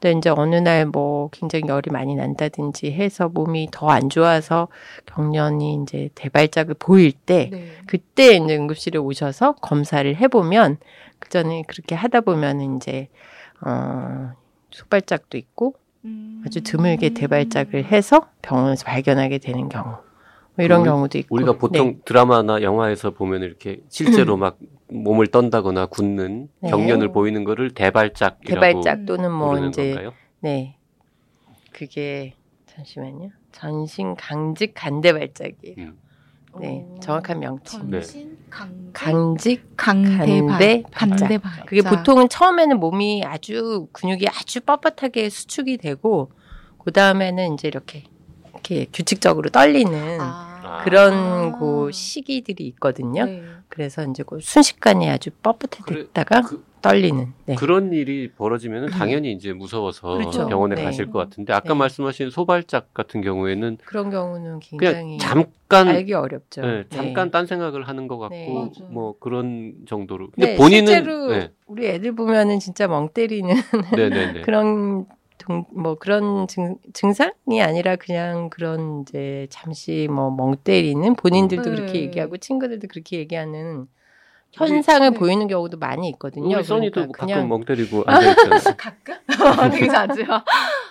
근데 0.00 0.16
이제 0.18 0.30
어느 0.30 0.56
날 0.56 0.86
뭐 0.86 1.28
굉장히 1.30 1.64
열이 1.68 1.90
많이 1.90 2.14
난다든지 2.14 2.92
해서 2.92 3.28
몸이 3.28 3.68
더 3.70 3.90
안 3.90 4.08
좋아서 4.08 4.68
경련이 5.06 5.82
이제 5.82 6.08
대발작을 6.14 6.76
보일 6.78 7.12
때 7.12 7.50
네. 7.52 7.68
그때 7.86 8.36
이제 8.36 8.56
응급실에 8.56 8.98
오셔서 8.98 9.52
검사를 9.56 10.14
해보면 10.16 10.78
그 11.18 11.28
전에 11.28 11.62
그렇게 11.66 11.94
하다 11.94 12.22
보면은 12.22 12.76
이제 12.76 13.08
어 13.60 14.32
속발작도 14.70 15.36
있고 15.36 15.74
음. 16.04 16.42
아주 16.46 16.62
드물게 16.62 17.10
대발작을 17.10 17.84
해서 17.84 18.28
병원에서 18.42 18.84
발견하게 18.86 19.38
되는 19.38 19.68
경우 19.68 19.96
뭐 20.56 20.64
이런 20.64 20.82
경우도 20.84 21.18
있고 21.18 21.34
우리가 21.34 21.52
보통 21.58 21.88
네. 21.88 21.98
드라마나 22.04 22.62
영화에서 22.62 23.10
보면 23.10 23.42
이렇게 23.42 23.80
실제로 23.90 24.36
막 24.38 24.56
몸을 24.90 25.28
떤다거나 25.28 25.86
굳는 25.86 26.48
네. 26.60 26.70
경련을 26.70 27.12
보이는 27.12 27.44
거를 27.44 27.72
대발작이라고 27.72 28.60
대발작 28.60 29.06
또는 29.06 29.30
뭐 29.32 29.58
이제 29.66 29.94
건가요? 29.94 30.12
네 30.40 30.76
그게 31.72 32.34
잠시만요 32.66 33.30
전신 33.52 34.14
강직 34.16 34.72
간대 34.74 35.12
발작이에요. 35.12 35.76
음. 35.78 35.98
네 36.58 36.84
오. 36.88 36.98
정확한 37.00 37.38
명칭 37.38 37.90
네. 37.90 38.00
전신 38.00 38.36
강직 38.50 38.92
강직 38.92 39.62
강대발 39.76 40.48
간대 40.48 40.82
간대발 40.92 41.66
그게 41.66 41.82
보통은 41.82 42.28
처음에는 42.28 42.80
몸이 42.80 43.22
아주 43.24 43.86
근육이 43.92 44.26
아주 44.28 44.60
뻣뻣하게 44.60 45.30
수축이 45.30 45.78
되고 45.78 46.32
그 46.78 46.92
다음에는 46.92 47.54
이제 47.54 47.68
이렇게 47.68 48.04
이렇게 48.52 48.86
규칙적으로 48.92 49.50
떨리는 49.50 50.18
아. 50.20 50.82
그런 50.84 51.58
그 51.58 51.90
시기들이 51.92 52.66
있거든요. 52.68 53.24
네. 53.24 53.42
그래서 53.70 54.04
이제 54.04 54.22
그 54.26 54.38
순식간에 54.40 55.08
아주 55.08 55.30
뻣뻣해졌다가 55.42 56.46
그, 56.46 56.64
떨리는. 56.82 57.32
네. 57.46 57.54
그런 57.54 57.92
일이 57.92 58.30
벌어지면 58.32 58.86
당연히 58.86 59.32
이제 59.32 59.52
무서워서 59.52 60.14
그렇죠. 60.14 60.48
병원에 60.48 60.74
네. 60.74 60.82
가실 60.82 61.10
것 61.10 61.20
같은데 61.20 61.52
아까 61.52 61.68
네. 61.68 61.74
말씀하신 61.74 62.30
소발작 62.30 62.92
같은 62.92 63.20
경우에는 63.20 63.78
그런 63.84 64.10
경우는 64.10 64.58
굉장히 64.58 65.18
잠깐 65.18 65.88
알기 65.88 66.14
어렵죠. 66.14 66.62
네, 66.62 66.84
잠깐 66.90 67.30
딴 67.30 67.46
생각을 67.46 67.86
하는 67.86 68.08
것 68.08 68.18
같고 68.18 68.34
네. 68.34 68.70
뭐 68.90 69.14
그런 69.20 69.74
정도로. 69.86 70.30
근데 70.32 70.52
네, 70.52 70.56
본인은 70.56 70.86
실제로 70.86 71.28
네, 71.28 71.50
우리 71.66 71.86
애들 71.86 72.14
보면은 72.16 72.58
진짜 72.58 72.88
멍 72.88 73.08
때리는 73.08 73.54
네, 73.96 74.08
네, 74.10 74.32
네. 74.32 74.40
그런 74.42 75.06
동, 75.50 75.64
뭐 75.74 75.96
그런 75.96 76.46
증, 76.46 76.76
증상이 76.92 77.60
아니라 77.60 77.96
그냥 77.96 78.50
그런 78.50 79.02
이제 79.02 79.48
잠시 79.50 80.06
뭐 80.08 80.30
멍 80.30 80.56
때리는 80.62 81.16
본인들도 81.16 81.68
음. 81.68 81.74
그렇게 81.74 81.92
네. 81.94 82.00
얘기하고 82.02 82.36
친구들도 82.36 82.86
그렇게 82.86 83.18
얘기하는 83.18 83.86
현상을 84.52 85.10
네. 85.10 85.18
보이는 85.18 85.48
경우도 85.48 85.78
많이 85.78 86.08
있거든요. 86.10 86.56
우리 86.56 86.64
써니도 86.64 86.92
그러니까 87.12 87.26
가끔 87.26 87.48
멍 87.48 87.64
때리고 87.64 88.04
앉아 88.06 88.30
있잖아요. 88.30 88.76
가끔 88.76 89.16
되게 89.72 89.88
자주요. 89.88 90.26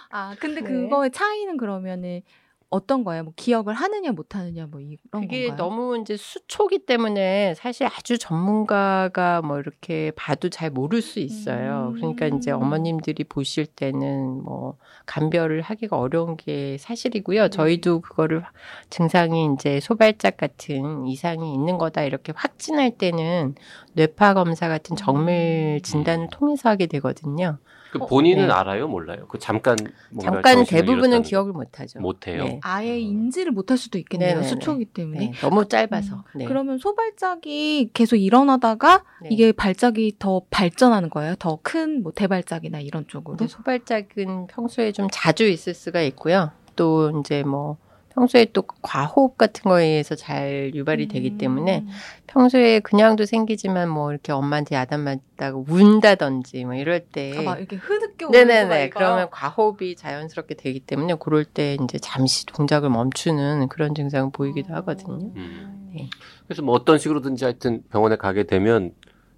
아 0.10 0.36
근데 0.40 0.62
네. 0.62 0.68
그거의 0.68 1.12
차이는 1.12 1.56
그러면은 1.56 2.22
어떤 2.70 3.04
거예요? 3.04 3.24
뭐 3.24 3.34
기억을 3.36 3.74
하느냐 3.74 4.12
못 4.12 4.36
하느냐 4.36 4.68
뭐 4.68 4.80
이런 4.80 4.98
그게 5.12 5.48
건가요? 5.48 5.58
너무 5.58 5.98
이제 5.98 6.16
수초기 6.16 6.86
때문에 6.86 7.56
사실 7.56 7.88
아주 7.88 8.20
전문가가 8.20 9.42
뭐 9.42 9.60
이렇게 9.60 10.12
봐도 10.16 10.50
잘 10.50 10.70
모를 10.70 11.02
수 11.02 11.20
있어요. 11.20 11.94
음. 11.96 11.96
그러니까 11.96 12.28
이제 12.28 12.52
어머님들이 12.52 13.24
보실 13.24 13.66
때는 13.66 14.44
뭐 14.44 14.78
감별을 15.08 15.62
하기가 15.62 15.98
어려운 15.98 16.38
게 16.38 16.78
사실이고요. 16.80 17.44
네. 17.44 17.50
저희도 17.50 18.02
그거를 18.02 18.44
증상이 18.92 19.50
이제 19.56 19.80
소발작 19.80 20.38
같은 20.38 21.08
이상이 21.08 21.54
있는 21.54 21.80
거다 21.80 22.04
이렇게 22.04 22.34
확진할 22.36 22.92
때는 22.92 23.56
뇌파 23.94 24.36
검사 24.36 24.68
같은 24.68 24.96
정밀 24.96 25.82
진단을 25.82 26.28
통해서 26.32 26.70
하게 26.70 26.86
되거든요. 26.86 27.58
그 27.92 28.00
어, 28.00 28.06
본인은 28.06 28.48
네. 28.48 28.54
알아요, 28.54 28.88
몰라요? 28.88 29.26
그 29.28 29.40
잠깐 29.40 29.76
뭔가 30.12 30.42
잠깐 30.44 30.64
대부분은 30.66 31.24
기억을 31.24 31.54
못 31.54 31.80
하죠. 31.80 32.00
못 32.00 32.28
해요. 32.28 32.44
네. 32.44 32.60
아예 32.62 33.00
인지를 33.00 33.52
못할 33.52 33.78
수도 33.78 33.98
있겠네요. 33.98 34.36
네네네. 34.42 34.48
수초기 34.48 34.86
때문에. 34.86 35.20
네, 35.20 35.32
너무 35.42 35.68
짧아서. 35.68 36.24
네. 36.36 36.46
그러면 36.46 36.78
소발작이 36.78 37.92
계속 37.94 38.16
일어나다가 38.18 39.04
네. 39.24 39.30
이게 39.32 39.52
발작이 39.52 40.16
더 40.20 40.42
발전하는 40.52 41.10
거예요? 41.10 41.36
더 41.40 41.58
큰 41.64 42.04
뭐 42.04 42.12
대발작이나 42.14 42.80
이런 42.80 43.06
쪽으로? 43.08 43.46
소발작은 43.48 44.48
평소에 44.48 44.92
좀 44.92 45.08
자주 45.12 45.48
있을 45.48 45.74
수가 45.74 46.02
있고요. 46.04 46.52
또 46.76 47.20
이제 47.20 47.44
뭐 47.44 47.78
평소에 48.10 48.48
또 48.54 48.64
과호흡 48.82 49.38
같은 49.38 49.64
거에 49.64 49.86
의해서 49.86 50.16
잘 50.16 50.72
유발이 50.74 51.08
되기 51.08 51.38
때문에 51.38 51.80
음. 51.80 51.90
평소에 52.28 52.80
그냥도 52.80 53.26
생기지만 53.26 53.90
뭐 53.90 54.12
이렇게 54.12 54.32
엄마한테 54.32 54.76
야단 54.76 55.02
맞다가 55.02 55.58
운다든지 55.68 56.66
뭐 56.66 56.76
이럴 56.76 57.00
때 57.02 57.36
아, 57.38 57.42
막 57.42 57.58
이렇게 57.58 57.76
흐느껴 57.76 58.30
네네네? 58.30 58.90
그러면 58.90 59.30
과호흡이 59.30 59.96
자연스럽게 59.96 60.56
되기 60.56 60.80
때문에 60.80 61.16
그럴 61.20 61.46
때 61.46 61.78
이제 61.82 61.98
잠시 62.00 62.46
동작을 62.46 62.90
멈추는 62.90 63.70
그런 63.70 63.96
증상을 63.96 64.32
보이기도 64.32 64.74
하거든요. 64.76 65.32
음. 65.36 65.90
네. 65.94 66.10
그래서 66.48 66.62
뭐 66.62 66.76
어떤 66.76 66.98
식으로든지 66.98 67.46
하여튼 67.46 67.84
병원에 67.90 68.16
가게 68.16 68.44
되면 68.44 68.94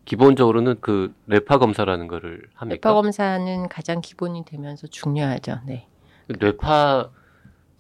기본적으로는 0.06 0.78
그 0.82 1.14
뇌파 1.26 1.60
검사라는 1.60 2.08
거를 2.08 2.42
합니까? 2.54 2.90
뇌파 2.90 2.94
검사는 2.94 3.70
가장 3.70 4.02
기본이 4.02 4.44
되면서 4.46 4.88
중요하죠. 4.88 5.60
네. 5.66 5.88
그 6.28 6.38
뇌파 6.40 7.12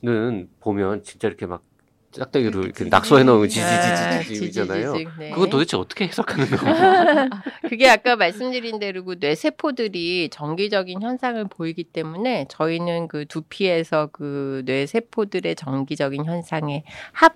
는 0.03 0.49
보면 0.59 1.03
진짜 1.03 1.27
이렇게 1.27 1.45
막 1.45 1.63
짝대기로 2.11 2.63
이렇게 2.63 2.85
낙서해 2.85 3.23
놓은 3.23 3.45
아, 3.45 3.47
지지지지지잖아요. 3.47 4.93
지지지직, 4.93 5.19
네. 5.19 5.29
그건 5.31 5.49
도대체 5.49 5.77
어떻게 5.77 6.07
해석하는 6.07 6.45
건가요? 6.47 7.29
그게 7.69 7.87
아까 7.89 8.15
말씀드린 8.15 8.79
대로 8.79 9.05
그 9.05 9.15
뇌세포들이 9.19 10.29
정기적인 10.29 11.01
현상을 11.01 11.43
보이기 11.49 11.83
때문에 11.85 12.47
저희는 12.49 13.07
그 13.07 13.25
두피에서 13.25 14.07
그 14.11 14.63
뇌 14.65 14.85
세포들의 14.85 15.55
정기적인 15.55 16.25
현상의 16.25 16.83
합, 17.13 17.33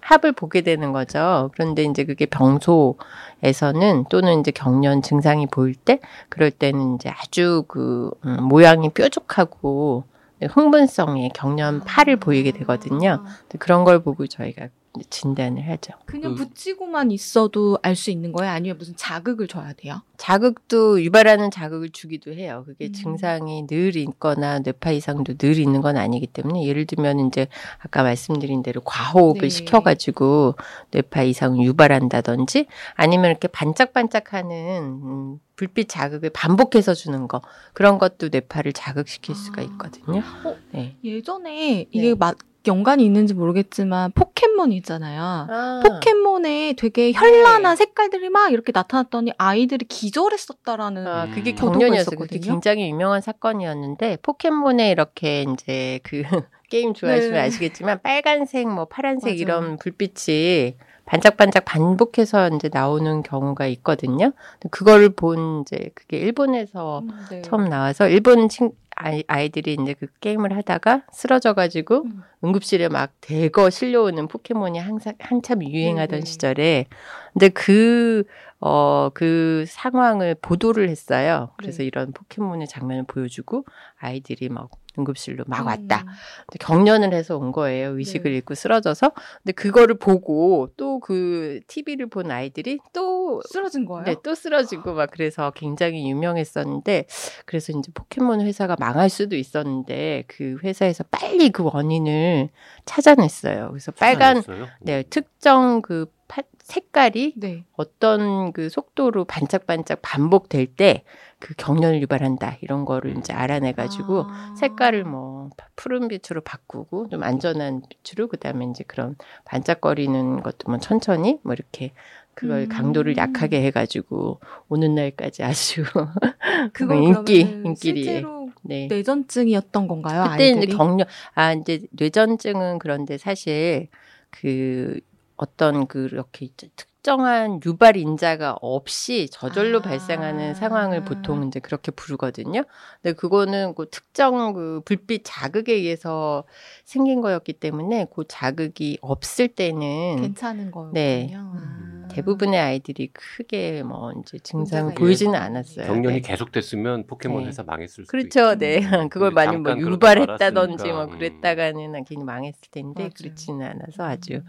합을 0.00 0.32
보게 0.32 0.60
되는 0.60 0.92
거죠. 0.92 1.50
그런데 1.54 1.82
이제 1.84 2.04
그게 2.04 2.26
병소에서는 2.26 4.04
또는 4.10 4.40
이제 4.40 4.50
경련 4.50 5.02
증상이 5.02 5.46
보일 5.46 5.74
때 5.74 5.98
그럴 6.28 6.50
때는 6.50 6.94
이제 6.96 7.08
아주 7.10 7.64
그 7.68 8.10
음, 8.24 8.42
모양이 8.44 8.88
뾰족하고 8.90 10.04
흥분성의 10.46 11.30
경련 11.34 11.80
파를 11.80 12.16
보이게 12.16 12.52
되거든요. 12.52 13.22
아. 13.24 13.58
그런 13.58 13.84
걸 13.84 14.02
보고 14.02 14.26
저희가 14.26 14.68
진단을 15.08 15.66
하죠. 15.70 15.94
그냥 16.04 16.34
그- 16.34 16.44
붙이고만 16.48 17.10
있어도 17.12 17.78
알 17.82 17.96
수 17.96 18.10
있는 18.10 18.30
거예요? 18.32 18.52
아니면 18.52 18.76
무슨 18.76 18.94
자극을 18.96 19.48
줘야 19.48 19.72
돼요? 19.72 20.02
자극도 20.18 21.02
유발하는 21.02 21.50
자극을 21.50 21.90
주기도 21.90 22.32
해요. 22.32 22.62
그게 22.66 22.86
음. 22.88 22.92
증상이 22.92 23.66
늘 23.66 23.96
있거나 23.96 24.58
뇌파 24.60 24.90
이상도 24.92 25.34
늘 25.38 25.58
있는 25.58 25.80
건 25.80 25.96
아니기 25.96 26.26
때문에 26.26 26.66
예를 26.66 26.84
들면 26.86 27.26
이제 27.26 27.48
아까 27.78 28.02
말씀드린 28.02 28.62
대로 28.62 28.80
과호흡을 28.82 29.40
네. 29.42 29.48
시켜가지고 29.48 30.54
뇌파 30.90 31.22
이상을 31.22 31.58
유발한다든지 31.64 32.66
아니면 32.94 33.30
이렇게 33.30 33.48
반짝반짝하는 33.48 34.82
음, 35.02 35.40
불빛 35.56 35.88
자극을 35.88 36.30
반복해서 36.30 36.94
주는 36.94 37.28
거 37.28 37.40
그런 37.72 37.98
것도 37.98 38.28
뇌파를 38.30 38.72
자극시킬 38.72 39.34
수가 39.34 39.62
아. 39.62 39.64
있거든요. 39.64 40.22
어? 40.44 40.56
네. 40.72 40.96
예전에 41.04 41.86
이게 41.90 42.08
네. 42.10 42.14
막 42.14 42.36
연관이 42.66 43.04
있는지 43.04 43.34
모르겠지만 43.34 44.12
포켓몬 44.12 44.72
있잖아요. 44.72 45.46
아. 45.48 45.82
포켓몬에 45.84 46.74
되게 46.76 47.12
현란한 47.12 47.76
색깔들이 47.76 48.28
막 48.28 48.52
이렇게 48.52 48.72
나타났더니 48.74 49.32
아이들이 49.38 49.84
기절했었다라는 49.86 51.06
아, 51.06 51.28
그게 51.34 51.52
음. 51.52 51.56
경련이었어요. 51.56 52.16
그게. 52.18 52.38
굉장히 52.38 52.88
유명한 52.88 53.20
사건이었는데 53.20 54.18
포켓몬에 54.22 54.90
이렇게 54.90 55.42
이제 55.42 56.00
그 56.02 56.22
게임 56.70 56.94
좋아하시면 56.94 57.34
네. 57.34 57.40
아시겠지만 57.40 58.00
빨간색, 58.02 58.66
뭐 58.66 58.86
파란색 58.86 59.32
맞아요. 59.32 59.40
이런 59.40 59.76
불빛이 59.76 60.76
반짝반짝 61.04 61.66
반복해서 61.66 62.48
이제 62.48 62.70
나오는 62.72 63.22
경우가 63.22 63.66
있거든요. 63.66 64.32
그거를 64.70 65.10
본 65.10 65.60
이제 65.62 65.90
그게 65.94 66.16
일본에서 66.18 67.00
음, 67.00 67.10
네. 67.28 67.42
처음 67.42 67.68
나와서 67.68 68.08
일본 68.08 68.48
친 68.48 68.70
아이, 69.02 69.24
아이들이 69.26 69.76
이제 69.80 69.94
그 69.94 70.06
게임을 70.20 70.56
하다가 70.56 71.02
쓰러져가지고 71.12 72.04
음. 72.04 72.22
응급실에 72.44 72.88
막 72.88 73.10
대거 73.20 73.70
실려오는 73.70 74.28
포켓몬이 74.28 74.78
항상 74.78 75.14
한참 75.18 75.62
유행하던 75.62 76.20
네네. 76.20 76.24
시절에 76.24 76.86
근데 77.32 77.48
그 77.48 78.24
어, 78.64 79.10
그 79.12 79.64
상황을 79.66 80.36
보도를 80.40 80.88
했어요. 80.88 81.50
그래서 81.58 81.78
네. 81.78 81.84
이런 81.84 82.12
포켓몬의 82.12 82.68
장면을 82.68 83.04
보여주고 83.08 83.64
아이들이 83.98 84.48
막 84.48 84.70
응급실로 84.98 85.44
막 85.48 85.62
음. 85.62 85.66
왔다. 85.66 86.04
근데 86.46 86.58
경련을 86.60 87.12
해서 87.14 87.38
온 87.38 87.50
거예요. 87.50 87.96
의식을 87.98 88.30
네. 88.30 88.36
잃고 88.36 88.54
쓰러져서. 88.54 89.12
근데 89.42 89.52
그거를 89.52 89.98
보고 89.98 90.68
또 90.76 90.92
그 91.00 91.60
TV를 91.66 92.08
본 92.08 92.30
아이들이 92.30 92.78
또 92.92 93.40
쓰러진 93.48 93.86
거예요? 93.86 94.04
네, 94.04 94.14
또 94.22 94.34
쓰러지고 94.36 94.92
막 94.94 95.10
그래서 95.10 95.50
굉장히 95.50 96.08
유명했었는데 96.08 97.06
그래서 97.46 97.72
이제 97.76 97.90
포켓몬 97.92 98.40
회사가 98.42 98.76
망할 98.78 99.08
수도 99.08 99.34
있었는데 99.34 100.24
그 100.28 100.58
회사에서 100.62 101.02
빨리 101.10 101.50
그 101.50 101.64
원인을 101.64 102.50
찾아냈어요. 102.84 103.68
그래서 103.70 103.90
빨간 103.92 104.42
찾아냈어요? 104.42 104.68
네, 104.82 105.02
특정 105.04 105.80
그 105.82 106.04
파- 106.04 106.21
색깔이 106.62 107.34
네. 107.36 107.64
어떤 107.74 108.52
그 108.52 108.68
속도로 108.68 109.24
반짝반짝 109.24 110.00
반복될 110.02 110.66
때 110.74 111.04
그 111.42 111.54
경련을 111.56 112.00
유발한다 112.02 112.58
이런 112.60 112.84
거를 112.84 113.18
이제 113.18 113.32
알아내가지고 113.32 114.26
아. 114.28 114.54
색깔을 114.56 115.02
뭐 115.02 115.50
푸른 115.74 116.06
빛으로 116.06 116.40
바꾸고 116.40 117.08
좀 117.08 117.24
안전한 117.24 117.82
빛으로 117.88 118.28
그다음에 118.28 118.66
이제 118.70 118.84
그런 118.86 119.16
반짝거리는 119.44 120.42
것도 120.44 120.70
뭐 120.70 120.78
천천히 120.78 121.40
뭐 121.42 121.52
이렇게 121.52 121.90
그걸 122.34 122.62
음. 122.62 122.68
강도를 122.68 123.16
약하게 123.16 123.60
해가지고 123.64 124.38
오는 124.68 124.94
날까지 124.94 125.42
아주 125.42 125.82
그걸 126.72 127.02
인기 127.02 127.40
인기리 127.40 128.24
네. 128.62 128.86
뇌전증이었던 128.86 129.88
건가요? 129.88 130.22
그때 130.30 130.44
아이들이? 130.44 130.66
이제 130.66 130.76
경련 130.76 131.08
아 131.34 131.52
이제 131.54 131.80
뇌전증은 131.90 132.78
그런데 132.78 133.18
사실 133.18 133.88
그 134.30 135.00
어떤 135.42 135.88
그렇게 135.88 136.50
특정한 136.56 137.58
유발 137.66 137.96
인자가 137.96 138.56
없이 138.60 139.28
저절로 139.28 139.78
아. 139.78 139.82
발생하는 139.82 140.54
상황을 140.54 141.04
보통 141.04 141.48
이제 141.48 141.58
그렇게 141.58 141.90
부르거든요. 141.90 142.62
근데 143.02 143.12
그거는 143.16 143.74
그 143.74 143.90
특정 143.90 144.52
그 144.52 144.82
불빛 144.84 145.22
자극에 145.24 145.72
의해서 145.72 146.44
생긴 146.84 147.20
거였기 147.20 147.54
때문에 147.54 148.06
그 148.14 148.24
자극이 148.28 148.98
없을 149.00 149.48
때는 149.48 150.20
괜찮은 150.20 150.70
거였군요. 150.70 150.92
네. 150.92 151.32
아. 151.34 151.92
대부분의 152.12 152.60
아이들이 152.60 153.08
크게 153.12 153.82
뭐 153.82 154.12
이제 154.20 154.38
증상 154.38 154.84
문제가 154.84 155.00
보이지는. 155.00 155.34
않았어요. 155.34 155.86
경련이 155.86 156.16
네. 156.16 156.20
계속됐으면 156.20 157.06
포켓몬 157.08 157.42
네. 157.42 157.48
회사 157.48 157.64
망했을 157.64 158.04
수도 158.04 158.06
그렇죠. 158.06 158.54
네. 158.56 158.78
음. 158.78 159.08
그걸 159.10 159.32
많이 159.32 159.56
뭐 159.56 159.76
유발했다든지. 159.76 160.92
뭐 160.92 161.04
음. 161.04 161.10
그랬다가는 161.10 162.04
괜히 162.04 162.22
망했을 162.22 162.60
텐데 162.70 163.02
맞아요. 163.04 163.10
그렇지는 163.16 163.66
않아서 163.66 164.04
아주 164.04 164.42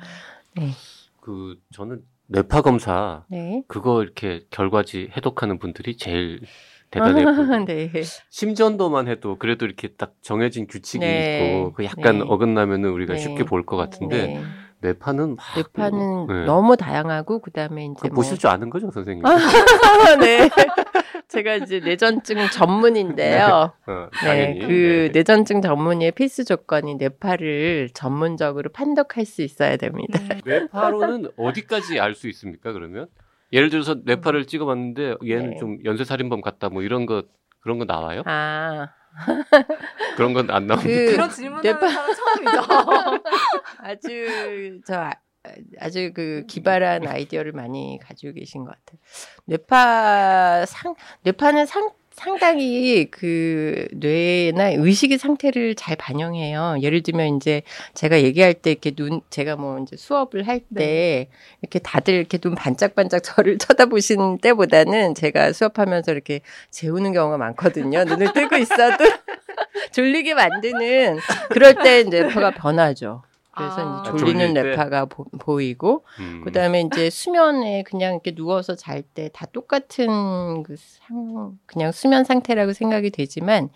그 1.22 1.56
저는 1.74 2.02
뇌파 2.28 2.62
검사 2.62 3.24
네. 3.30 3.64
그거 3.68 4.02
이렇게 4.04 4.46
결과지 4.50 5.10
해독하는 5.16 5.60
분들이 5.60 5.98
제일 5.98 6.42
대단해 6.92 7.24
보여요. 7.26 7.66
네. 7.66 7.92
심전도만 8.30 9.08
해도 9.08 9.38
그래도 9.40 9.66
이렇게 9.66 9.90
딱 9.90 10.14
정해진 10.22 10.68
규칙이 10.68 11.04
네. 11.06 11.38
있고 11.38 11.74
그 11.74 11.84
약간 11.86 12.20
네. 12.20 12.26
어긋나면은 12.28 12.90
우리가 12.92 13.14
네. 13.14 13.20
쉽게 13.20 13.44
볼 13.46 13.66
것 13.66 13.78
같은데 13.78 14.28
네. 14.28 14.44
뇌파는 14.82 15.36
막 15.38 15.46
뇌파는 15.56 16.28
네. 16.28 16.46
너무 16.46 16.76
다양하고 16.78 17.40
그다음에 17.40 17.86
이제 17.86 18.10
뭐 18.10 18.16
보실 18.16 18.38
줄 18.38 18.50
아는 18.50 18.70
거죠, 18.70 18.92
선생님? 18.92 19.24
네. 20.20 20.50
제가 21.34 21.56
이제 21.56 21.80
뇌전증 21.80 22.38
전문인데요. 22.52 23.74
어, 23.88 24.10
네. 24.24 24.60
그 24.60 24.68
네. 24.68 25.10
뇌전증 25.12 25.62
전문의의 25.62 26.12
필수 26.12 26.46
조건이 26.46 26.96
뇌파를 26.96 27.90
전문적으로 27.94 28.70
판독할 28.72 29.26
수 29.26 29.42
있어야 29.42 29.78
됩니다. 29.78 30.20
네. 30.30 30.42
뇌파로는 30.46 31.32
어디까지 31.36 32.00
알 32.00 32.14
수 32.14 32.30
있습니까? 32.30 32.72
그러면 32.72 33.08
예를 33.52 33.70
들어서 33.72 33.96
뇌파를 34.06 34.46
찍어봤는데 34.46 35.16
얘는 35.28 35.50
네. 35.52 35.58
좀 35.58 35.80
연쇄살인범 35.84 36.42
같다, 36.42 36.70
뭐 36.70 36.84
이런 36.84 37.06
거 37.08 37.24
그런 37.62 37.80
거 37.80 37.86
나와요? 37.86 38.22
아, 38.26 38.90
그런 40.16 40.34
건 40.34 40.52
안 40.52 40.68
나옵니까? 40.68 40.88
그 40.88 41.12
그런 41.14 41.30
질문을 41.30 41.64
뇌파- 41.64 41.90
사람 41.90 42.14
처음이죠. 42.14 42.62
아주 43.80 44.82
저 44.86 45.10
아- 45.44 45.50
아주 45.80 46.12
그 46.14 46.46
기발한 46.48 47.08
아이디어를 47.08 47.52
많이 47.52 48.00
가지고 48.02 48.34
계신 48.34 48.64
것 48.64 48.72
같아요. 48.72 49.00
뇌파 49.46 50.66
상 50.66 50.96
뇌파는 51.24 51.66
상 51.66 51.90
상당히 52.12 53.06
그 53.10 53.88
뇌나 53.92 54.70
의식의 54.78 55.18
상태를 55.18 55.74
잘 55.74 55.96
반영해요. 55.96 56.76
예를 56.82 57.02
들면 57.02 57.38
이제 57.38 57.64
제가 57.96 58.22
얘기할 58.22 58.54
때 58.54 58.70
이렇게 58.72 58.92
눈 58.92 59.22
제가 59.32 59.56
뭐 59.56 59.80
이제 59.80 59.98
수업을 59.98 60.48
할때 60.48 61.28
이렇게 61.64 61.80
다들 61.80 62.14
이렇게 62.14 62.38
눈 62.38 62.54
반짝반짝 62.54 63.22
저를 63.26 63.58
쳐다보시는 63.58 64.38
때보다는 64.38 65.16
제가 65.16 65.54
수업하면서 65.54 66.12
이렇게 66.12 66.42
재우는 66.70 67.14
경우가 67.14 67.38
많거든요. 67.38 68.04
눈을 68.04 68.32
뜨고 68.32 68.58
있어도 68.58 69.04
졸리게 69.92 70.36
만드는 70.36 71.18
그럴 71.50 71.74
때 71.74 72.02
이제 72.02 72.22
뇌파가 72.22 72.52
변하죠. 72.52 73.24
그래서 73.56 73.76
아. 73.78 74.02
이제 74.02 74.10
졸릴 74.12 74.26
졸리는 74.34 74.54
때? 74.54 74.64
뇌파가 74.64 75.06
보, 75.06 75.26
보이고 75.40 76.04
음. 76.20 76.42
그다음에 76.44 76.82
이제 76.82 77.10
수면에 77.10 77.84
그냥 77.84 78.14
이렇게 78.14 78.34
누워서 78.36 78.76
잘 78.76 79.04
때 79.14 79.30
다 79.34 79.46
똑같은 79.48 80.64
그 80.64 80.76
상, 80.78 81.58
그냥 81.66 81.92
수면 81.92 82.24
상태라고 82.24 82.74
생각이 82.74 83.10
되지만 83.12 83.70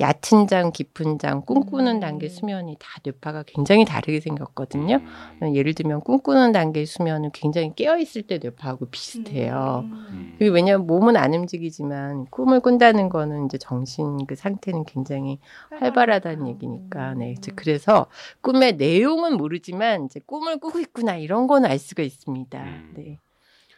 얕은 0.00 0.46
잠, 0.48 0.70
깊은 0.72 1.18
잠, 1.18 1.42
꿈꾸는 1.42 1.96
음. 1.96 2.00
단계 2.00 2.28
수면이 2.28 2.76
다 2.78 2.86
뇌파가 3.04 3.44
굉장히 3.46 3.84
다르게 3.84 4.20
생겼거든요. 4.20 5.00
음. 5.42 5.54
예를 5.54 5.74
들면 5.74 6.00
꿈꾸는 6.00 6.52
단계 6.52 6.84
수면은 6.84 7.30
굉장히 7.32 7.72
깨어 7.74 7.98
있을 7.98 8.22
때 8.22 8.38
뇌파하고 8.42 8.86
비슷해요. 8.90 9.84
음. 9.84 10.06
음. 10.10 10.34
그게 10.38 10.50
왜냐면 10.50 10.86
몸은 10.86 11.16
안 11.16 11.32
움직이지만 11.34 12.26
꿈을 12.30 12.60
꾼다는 12.60 13.08
거는 13.08 13.46
이제 13.46 13.58
정신 13.58 14.26
그 14.26 14.34
상태는 14.34 14.84
굉장히 14.84 15.38
활발하다는 15.78 16.48
얘기니까. 16.48 17.14
네. 17.14 17.32
이제 17.32 17.52
그래서 17.54 18.06
꿈의 18.40 18.76
내용 18.76 19.21
은 19.24 19.36
모르지만 19.36 20.04
이제 20.06 20.20
꿈을 20.26 20.58
꾸고 20.58 20.78
있구나 20.80 21.16
이런 21.16 21.46
건 21.46 21.64
알 21.64 21.78
수가 21.78 22.02
있습니다. 22.02 22.58
음. 22.62 22.92
네. 22.96 23.18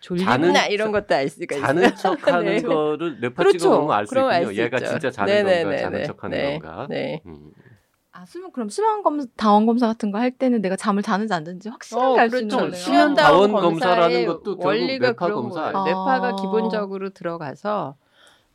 졸리구나 0.00 0.66
이런 0.66 0.92
것도 0.92 1.14
알 1.14 1.28
수가 1.28 1.56
있어요. 1.56 1.66
자는 1.66 1.94
척하는 1.96 2.44
네. 2.56 2.62
거를 2.62 3.20
뇌파 3.20 3.34
그렇죠. 3.42 3.58
찍어보면 3.58 3.96
알 3.96 4.06
수 4.06 4.18
있군요. 4.18 4.52
수 4.52 4.56
얘가 4.60 4.76
있죠. 4.78 4.90
진짜 4.90 5.10
자는 5.10 5.32
네네네네. 5.32 5.62
건가, 5.64 5.76
자는 5.82 6.04
척하는 6.04 6.38
네. 6.38 6.58
건가. 6.58 6.86
네. 6.90 7.22
음. 7.26 7.50
아, 8.12 8.24
수면 8.26 8.52
그럼 8.52 8.68
수면 8.68 9.02
검 9.02 9.18
다원 9.36 9.66
검사 9.66 9.86
같은 9.88 10.12
거 10.12 10.18
할 10.18 10.30
때는 10.30 10.60
내가 10.62 10.76
잠을 10.76 11.02
자는지 11.02 11.32
안 11.34 11.44
자는지 11.44 11.68
확실하게 11.68 12.06
어, 12.06 12.16
알수 12.18 12.36
있는 12.36 12.48
그렇죠. 12.48 12.64
거네요. 12.66 12.80
수면 12.80 13.14
다원 13.14 13.52
검사라는 13.52 14.26
것도 14.26 14.42
결국 14.58 14.66
원리가 14.66 15.06
뇌파 15.08 15.26
그런 15.26 15.42
검사? 15.42 15.60
뇌파가 15.72 16.28
아. 16.28 16.36
기본적으로 16.36 17.10
들어가서 17.10 17.96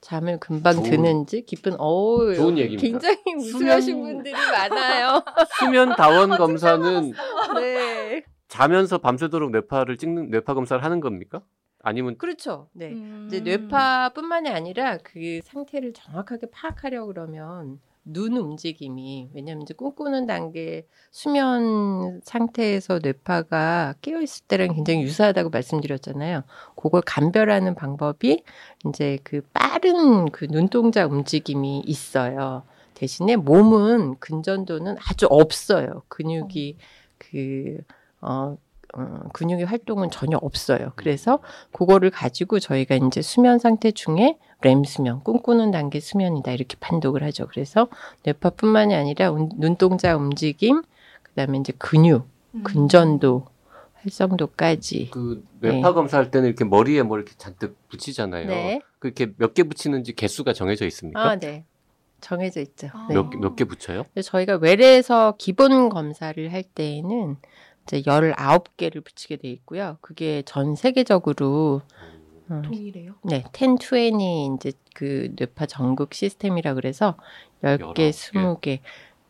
잠을 0.01 0.39
금방 0.39 0.75
좋은- 0.77 0.89
드는지 0.89 1.43
기쁜 1.45 1.75
어우 1.77 2.33
좋은 2.35 2.57
얘기입니다. 2.57 2.81
굉장히 2.81 3.17
우수하신 3.37 3.95
수면- 3.95 4.13
분들이 4.13 4.33
많아요. 4.33 5.23
수면 5.59 5.95
다원 5.95 6.29
검사는 6.29 7.11
네. 7.55 8.23
자면서 8.47 8.97
밤새도록 8.97 9.51
뇌파를 9.51 9.97
찍는 9.97 10.29
뇌파 10.29 10.53
검사를 10.53 10.81
하는 10.83 10.99
겁니까? 10.99 11.41
아니면 11.81 12.17
그렇죠. 12.17 12.67
네. 12.73 12.87
음. 12.91 13.25
이제 13.27 13.39
뇌파뿐만이 13.41 14.49
아니라 14.49 14.97
그 15.03 15.39
상태를 15.43 15.93
정확하게 15.93 16.47
파악하려 16.51 17.05
그러면 17.05 17.79
눈 18.03 18.37
움직임이 18.37 19.29
왜냐면 19.33 19.61
이제 19.63 19.73
꿈꾸는 19.73 20.25
단계 20.25 20.85
수면 21.11 22.21
상태에서 22.23 22.99
뇌파가 23.01 23.95
깨어 24.01 24.21
있을 24.21 24.45
때랑 24.47 24.73
굉장히 24.73 25.01
유사하다고 25.01 25.49
말씀드렸잖아요. 25.49 26.43
그걸 26.75 27.01
감별하는 27.05 27.75
방법이 27.75 28.43
이제 28.87 29.19
그 29.23 29.41
빠른 29.53 30.29
그 30.31 30.47
눈동자 30.47 31.05
움직임이 31.05 31.83
있어요. 31.85 32.63
대신에 32.95 33.35
몸은 33.35 34.15
근전도는 34.19 34.97
아주 35.07 35.27
없어요. 35.29 36.03
근육이 36.07 36.77
그 37.17 37.77
어, 38.21 38.57
어, 38.95 39.19
근육의 39.33 39.65
활동은 39.65 40.09
전혀 40.11 40.37
없어요. 40.41 40.93
그래서 40.95 41.39
그거를 41.71 42.09
가지고 42.09 42.59
저희가 42.59 42.95
이제 42.95 43.21
수면 43.21 43.59
상태 43.59 43.91
중에 43.91 44.37
렘 44.61 44.83
수면, 44.83 45.23
꿈꾸는 45.23 45.71
단계 45.71 45.99
수면이다 45.99 46.51
이렇게 46.51 46.75
판독을 46.79 47.23
하죠. 47.23 47.47
그래서 47.47 47.87
뇌파뿐만이 48.23 48.93
아니라 48.95 49.31
운- 49.31 49.49
눈동자 49.57 50.15
움직임, 50.17 50.81
그다음에 51.23 51.59
이제 51.59 51.71
근육, 51.77 52.27
음. 52.55 52.63
근전도, 52.63 53.45
활성도까지. 54.01 55.09
그 55.11 55.43
네. 55.61 55.71
뇌파 55.73 55.93
검사할 55.93 56.31
때는 56.31 56.47
이렇게 56.47 56.65
머리에 56.65 57.03
뭐 57.03 57.17
이렇게 57.17 57.33
잔뜩 57.37 57.77
붙이잖아요. 57.89 58.47
네. 58.47 58.81
그렇게 58.99 59.27
몇 59.37 59.53
개 59.53 59.63
붙이는지 59.63 60.13
개수가 60.13 60.53
정해져 60.53 60.85
있습니까? 60.87 61.21
아, 61.21 61.35
네. 61.37 61.63
정해져 62.21 62.59
있죠. 62.61 62.87
아. 62.93 63.05
네. 63.09 63.15
몇, 63.15 63.29
몇 63.29 63.55
개 63.55 63.63
붙여요? 63.65 64.03
저희가 64.21 64.57
외래에서 64.57 65.35
기본 65.37 65.89
검사를 65.89 66.51
할 66.51 66.63
때에는 66.63 67.37
이제 67.89 68.01
19개를 68.03 69.03
붙이게 69.03 69.37
돼 69.37 69.47
있고요. 69.49 69.97
그게 70.01 70.43
전 70.45 70.75
세계적으로 70.75 71.81
음, 72.51 72.61
동일해요? 72.61 73.15
네, 73.23 73.43
1020 73.53 74.55
이제 74.55 74.71
그 74.93 75.33
뇌파 75.35 75.65
전국 75.65 76.13
시스템이라 76.13 76.75
그래서 76.75 77.15
10개, 77.63 78.09
19개. 78.11 78.59
20개. 78.61 78.79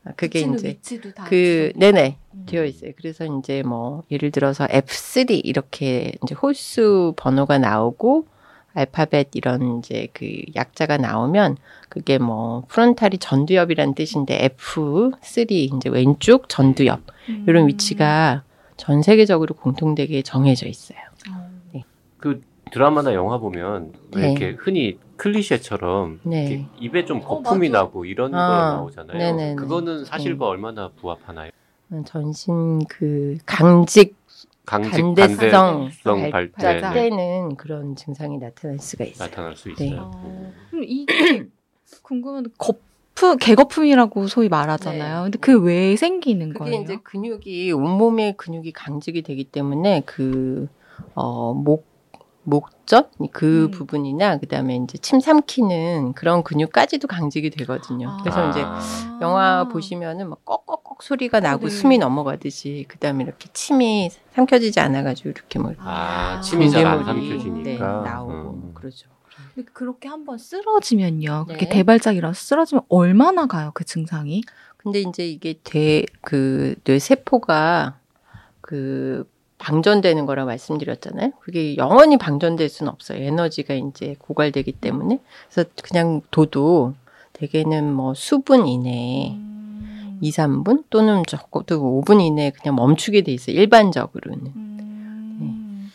아, 0.05 0.11
그게 0.15 0.41
이제 0.41 0.69
위치도 0.69 1.13
다 1.13 1.25
그. 1.25 1.71
네네 1.75 2.17
음. 2.33 2.45
되어 2.45 2.65
있어요. 2.65 2.91
그래서 2.97 3.25
이제 3.25 3.63
뭐 3.63 4.03
예를 4.11 4.31
들어서 4.31 4.65
F3 4.67 5.41
이렇게 5.43 6.13
이제 6.23 6.35
홀수 6.35 7.13
번호가 7.17 7.57
나오고 7.57 8.27
알파벳 8.73 9.29
이런 9.33 9.79
이제 9.79 10.07
그 10.13 10.41
약자가 10.55 10.97
나오면 10.97 11.57
그게 11.89 12.17
뭐 12.17 12.63
프론탈이 12.69 13.17
전두엽이라는 13.17 13.95
뜻인데 13.95 14.55
F3 14.57 15.51
이제 15.51 15.89
왼쪽 15.89 16.47
전두엽 16.47 17.01
음. 17.29 17.45
이런 17.47 17.67
위치가 17.67 18.43
전 18.79 19.01
세계적으로 19.01 19.55
공통되게 19.55 20.21
정해져 20.21 20.65
있어요. 20.65 20.97
어. 21.29 21.81
그 22.17 22.41
드라마나 22.71 23.13
영화 23.13 23.37
보면 23.37 23.91
왜 24.15 24.21
네. 24.21 24.31
이렇게 24.31 24.51
흔히 24.57 24.97
클리셰처럼 25.17 26.21
네. 26.23 26.69
입에 26.79 27.03
좀 27.03 27.19
거품이 27.19 27.69
맞아. 27.69 27.83
나고 27.83 28.05
이런 28.05 28.31
거 28.31 28.37
아, 28.37 28.69
나오잖아요. 28.69 29.17
네네네. 29.17 29.55
그거는 29.55 30.05
사실과 30.05 30.45
네. 30.45 30.51
얼마나 30.51 30.89
부합하나요? 30.95 31.51
전신 32.05 32.79
그 32.87 33.37
강직 33.45 34.15
강직 34.65 34.91
간대성 35.15 35.89
발달 36.31 36.93
때는 36.93 37.55
그런 37.57 37.97
증상이 37.97 38.37
나타날 38.37 38.79
수가 38.79 39.03
있어요. 39.03 39.27
나타날 39.29 39.55
수 39.57 39.73
네. 39.73 39.85
있어요. 39.87 40.11
어, 40.15 40.53
그럼 40.69 40.85
이게 40.87 41.49
궁금한데 42.03 42.51
거품 43.19 43.37
개거품이라고 43.37 44.27
소위 44.27 44.49
말하잖아요. 44.49 45.17
네. 45.17 45.23
근데 45.23 45.37
그 45.39 45.59
왜 45.59 45.95
생기는 45.95 46.53
그게 46.53 46.71
거예요? 46.71 46.81
이제 46.81 46.97
근육이 47.03 47.71
온몸의 47.73 48.37
근육이 48.37 48.71
강직이 48.71 49.21
되기 49.23 49.43
때문에 49.43 50.01
그어목 51.15 51.87
목전 52.43 53.03
그 53.31 53.65
음. 53.65 53.71
부분이나 53.71 54.37
그다음에 54.37 54.77
이제 54.77 54.97
침 54.99 55.19
삼키는 55.19 56.13
그런 56.13 56.41
근육까지도 56.43 57.07
강직이 57.07 57.49
되거든요. 57.51 58.17
그래서 58.21 58.47
아. 58.47 58.49
이제 58.49 58.61
영화 59.21 59.67
보시면은 59.67 60.29
막 60.29 60.43
꺽꺽꺽 60.45 61.03
소리가 61.03 61.41
나고 61.41 61.67
네. 61.67 61.69
숨이 61.69 61.97
넘어가듯이 61.99 62.85
그다음에 62.87 63.23
이렇게 63.25 63.49
침이 63.53 64.09
삼켜지지 64.33 64.79
않아가지고 64.79 65.29
이렇게 65.29 65.59
뭐 65.59 65.73
아, 65.79 66.39
침이 66.41 66.71
잘 66.71 66.85
안 66.87 67.03
삼켜지니까. 67.03 67.61
네, 67.63 67.77
나오고 67.77 68.31
음. 68.31 68.71
그러죠. 68.73 69.09
그렇게 69.65 70.07
한번 70.07 70.37
쓰러지면요. 70.37 71.45
그렇게 71.47 71.65
네. 71.65 71.75
대발작이라서 71.75 72.33
쓰러지면 72.33 72.83
얼마나 72.89 73.45
가요 73.45 73.71
그 73.73 73.83
증상이? 73.83 74.41
근데 74.77 75.01
이제 75.01 75.27
이게 75.27 75.55
대, 75.63 76.05
그, 76.21 76.75
뇌세포가 76.85 77.99
그, 78.61 79.29
방전되는 79.59 80.25
거라 80.25 80.45
말씀드렸잖아요. 80.45 81.31
그게 81.41 81.75
영원히 81.77 82.17
방전될 82.17 82.69
수는 82.69 82.91
없어요. 82.91 83.21
에너지가 83.21 83.73
이제 83.73 84.15
고갈되기 84.17 84.71
때문에. 84.71 85.19
그래서 85.51 85.69
그냥 85.83 86.21
둬도 86.31 86.95
대개는 87.33 87.93
뭐 87.93 88.13
수분 88.13 88.67
이내에 88.67 89.31
음. 89.31 90.17
2, 90.21 90.31
3분 90.31 90.85
또는 90.89 91.23
적어도 91.27 92.01
5분 92.01 92.21
이내에 92.21 92.51
그냥 92.51 92.75
멈추게 92.75 93.21
돼 93.21 93.33
있어요. 93.33 93.57
일반적으로는. 93.57 94.45
음. 94.55 95.91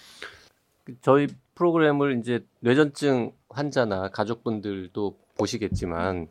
저희 1.01 1.27
프로그램을 1.55 2.19
이제 2.19 2.45
뇌전증 2.61 3.33
환자나 3.49 4.09
가족분들도 4.09 5.19
보시겠지만 5.39 6.29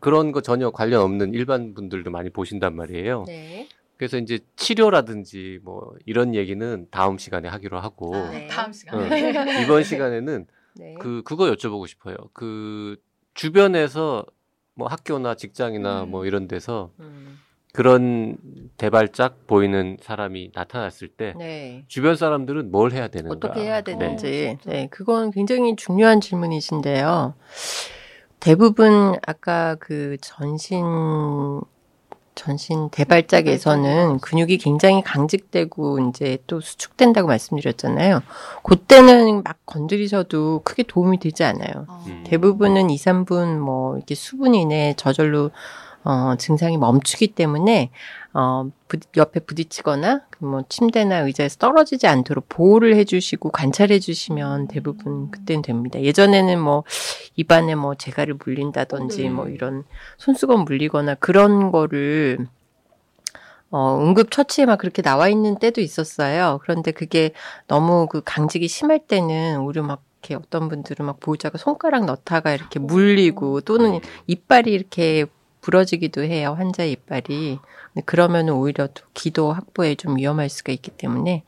그런 0.00 0.32
거 0.32 0.40
전혀 0.40 0.70
관련 0.70 1.02
없는 1.02 1.34
일반 1.34 1.74
분들도 1.74 2.10
많이 2.10 2.30
보신단 2.30 2.74
말이에요. 2.74 3.24
네. 3.26 3.68
그래서 3.96 4.18
이제 4.18 4.40
치료라든지 4.56 5.60
뭐 5.62 5.94
이런 6.04 6.34
얘기는 6.34 6.86
다음 6.90 7.18
시간에 7.18 7.48
하기로 7.48 7.78
하고 7.78 8.14
아, 8.14 8.30
네. 8.30 8.46
다음 8.46 8.70
어, 8.70 8.72
시간에. 8.72 9.62
이번 9.62 9.84
시간에는 9.84 10.46
네. 10.76 10.94
그 11.00 11.22
그거 11.24 11.44
여쭤보고 11.44 11.86
싶어요. 11.86 12.16
그 12.32 12.96
주변에서 13.34 14.26
뭐 14.74 14.88
학교나 14.88 15.34
직장이나 15.36 16.04
음. 16.04 16.10
뭐 16.10 16.26
이런 16.26 16.48
데서 16.48 16.90
음, 17.00 17.38
그런 17.76 18.38
대발작 18.78 19.46
보이는 19.46 19.98
사람이 20.00 20.52
나타났을 20.54 21.08
때 21.08 21.34
네. 21.36 21.84
주변 21.88 22.16
사람들은 22.16 22.70
뭘 22.70 22.90
해야 22.92 23.08
되는가? 23.08 23.36
어떻게 23.36 23.66
해야 23.66 23.82
네. 23.82 23.92
되는지. 23.98 24.26
어, 24.26 24.58
진짜. 24.62 24.70
네, 24.70 24.88
그건 24.90 25.30
굉장히 25.30 25.76
중요한 25.76 26.22
질문이신데요. 26.22 27.34
대부분 28.40 29.16
아까 29.26 29.74
그 29.78 30.16
전신 30.22 30.86
전신 32.34 32.88
대발작에서는 32.88 34.20
근육이 34.20 34.56
굉장히 34.56 35.02
강직되고 35.02 35.98
이제 36.08 36.38
또 36.46 36.62
수축된다고 36.62 37.28
말씀드렸잖아요. 37.28 38.22
그때는 38.62 39.42
막 39.42 39.58
건드리셔도 39.66 40.62
크게 40.64 40.84
도움이 40.84 41.18
되지 41.18 41.44
않아요. 41.44 41.84
어. 41.88 42.04
음. 42.06 42.24
대부분은 42.26 42.88
2, 42.88 42.96
3분 42.96 43.58
뭐 43.58 43.98
이렇게 43.98 44.14
수분 44.14 44.54
이내에 44.54 44.94
저절로 44.94 45.50
어, 46.06 46.36
증상이 46.36 46.78
멈추기 46.78 47.34
때문에 47.34 47.90
어, 48.32 48.70
부, 48.86 48.98
옆에 49.16 49.40
부딪히거나 49.40 50.20
그뭐 50.30 50.62
침대나 50.68 51.18
의자에서 51.18 51.56
떨어지지 51.56 52.06
않도록 52.06 52.48
보호를 52.48 52.94
해주시고 52.94 53.50
관찰해주시면 53.50 54.68
대부분 54.68 55.32
그때는 55.32 55.62
됩니다. 55.62 56.00
예전에는 56.00 56.60
뭐 56.60 56.84
입안에 57.34 57.74
뭐 57.74 57.96
재갈을 57.96 58.34
물린다든지 58.34 59.22
네. 59.24 59.30
뭐 59.30 59.48
이런 59.48 59.82
손수건 60.18 60.60
물리거나 60.60 61.16
그런 61.16 61.72
거를 61.72 62.46
어, 63.70 63.98
응급 64.00 64.30
처치에 64.30 64.64
막 64.64 64.78
그렇게 64.78 65.02
나와 65.02 65.28
있는 65.28 65.58
때도 65.58 65.80
있었어요. 65.80 66.60
그런데 66.62 66.92
그게 66.92 67.32
너무 67.66 68.06
그 68.08 68.22
강직이 68.24 68.68
심할 68.68 69.00
때는 69.00 69.58
오히려 69.58 69.82
막 69.82 70.04
이렇게 70.22 70.36
어떤 70.36 70.68
분들은 70.68 71.04
막 71.04 71.18
보호자가 71.18 71.58
손가락 71.58 72.04
넣다가 72.04 72.52
이렇게 72.52 72.78
물리고 72.78 73.60
또는 73.62 74.00
이빨이 74.28 74.72
이렇게 74.72 75.26
부러지기도 75.66 76.22
해요. 76.22 76.54
환자의 76.56 76.92
이빨이. 76.92 77.58
그러면 78.04 78.48
오히려 78.50 78.86
또 78.86 79.02
기도 79.14 79.52
확보에 79.52 79.96
좀 79.96 80.16
위험할 80.16 80.48
수가 80.48 80.72
있기 80.72 80.92
때문에 80.92 81.42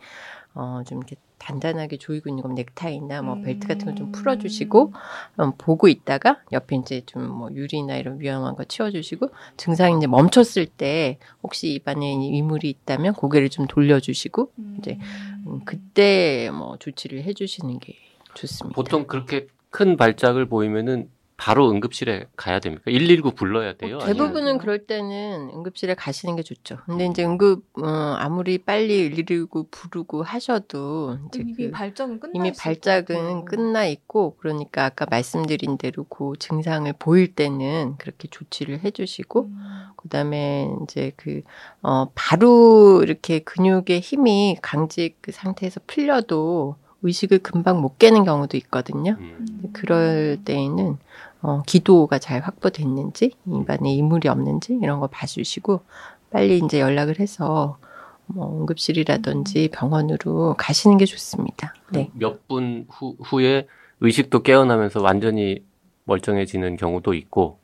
어, 0.54 0.82
좀 0.88 0.98
이렇게 0.98 1.14
단단하게 1.38 1.98
조이고 1.98 2.28
있는 2.28 2.42
건 2.42 2.56
넥타이나 2.56 3.22
뭐 3.22 3.40
벨트 3.40 3.68
같은 3.68 3.86
거좀 3.86 4.10
풀어주시고 4.10 4.92
음, 5.38 5.52
보고 5.56 5.86
있다가 5.86 6.40
옆에 6.50 6.74
이제 6.76 7.02
좀 7.06 7.28
뭐 7.28 7.48
유리나 7.52 7.96
이런 7.96 8.18
위험한 8.18 8.56
거 8.56 8.64
치워주시고 8.64 9.28
증상이 9.56 9.98
이제 9.98 10.08
멈췄을 10.08 10.66
때 10.66 11.18
혹시 11.44 11.72
입안에 11.74 12.12
이물이 12.14 12.68
있다면 12.70 13.14
고개를 13.14 13.50
좀 13.50 13.68
돌려주시고 13.68 14.50
이제 14.78 14.98
음, 15.46 15.60
그때 15.64 16.50
뭐 16.50 16.76
조치를 16.78 17.22
해주시는 17.22 17.78
게 17.78 17.94
좋습니다. 18.34 18.74
보통 18.74 19.06
그렇게 19.06 19.46
큰 19.70 19.96
발작을 19.96 20.46
보이면은 20.46 21.08
바로 21.38 21.70
응급실에 21.70 22.26
가야 22.36 22.58
됩니까? 22.58 22.82
119 22.90 23.30
불러야 23.30 23.74
돼요? 23.74 23.98
어, 23.98 24.00
아니면- 24.02 24.06
대부분은 24.16 24.58
그럴 24.58 24.86
때는 24.86 25.50
응급실에 25.54 25.94
가시는 25.94 26.34
게 26.34 26.42
좋죠. 26.42 26.78
근데 26.84 27.06
이제 27.06 27.24
응급 27.24 27.62
어, 27.80 27.86
아무리 28.18 28.58
빨리 28.58 29.08
119 29.08 29.68
부르고 29.70 30.24
하셔도 30.24 31.16
이제 31.28 31.40
이미 31.42 31.54
그 31.54 31.70
발작은 31.70 32.18
끝나 32.18 32.32
이미 32.34 32.52
발작은. 32.52 33.44
끝나 33.44 33.86
있고 33.86 34.34
그러니까 34.40 34.86
아까 34.86 35.06
말씀드린 35.08 35.78
대로 35.78 36.02
그 36.04 36.32
증상을 36.40 36.92
보일 36.98 37.32
때는 37.36 37.94
그렇게 37.98 38.26
조치를 38.28 38.80
해주시고 38.84 39.42
음. 39.44 39.58
그다음에 39.96 40.68
이제 40.82 41.12
그 41.16 41.42
어, 41.82 42.08
바로 42.16 43.00
이렇게 43.04 43.38
근육의 43.38 44.00
힘이 44.00 44.56
강직 44.60 45.16
그 45.20 45.30
상태에서 45.30 45.80
풀려도 45.86 46.74
의식을 47.02 47.38
금방 47.38 47.80
못 47.80 47.96
깨는 47.98 48.24
경우도 48.24 48.56
있거든요. 48.56 49.16
음. 49.20 49.70
그럴 49.72 50.38
때에는 50.44 50.98
어, 51.42 51.62
기도가 51.66 52.18
잘 52.18 52.40
확보됐는지, 52.40 53.32
입안에 53.46 53.92
이물이 53.92 54.28
없는지 54.28 54.78
이런 54.82 55.00
거 55.00 55.06
봐주시고 55.06 55.80
빨리 56.30 56.58
이제 56.64 56.80
연락을 56.80 57.20
해서 57.20 57.78
뭐 58.26 58.58
응급실이라든지 58.60 59.68
병원으로 59.72 60.54
가시는 60.58 60.98
게 60.98 61.04
좋습니다. 61.06 61.74
네. 61.90 62.10
몇 62.14 62.46
분 62.48 62.86
후에 63.24 63.66
의식도 64.00 64.42
깨어나면서 64.42 65.00
완전히 65.00 65.62
멀쩡해지는 66.04 66.76
경우도 66.76 67.14
있고 67.14 67.58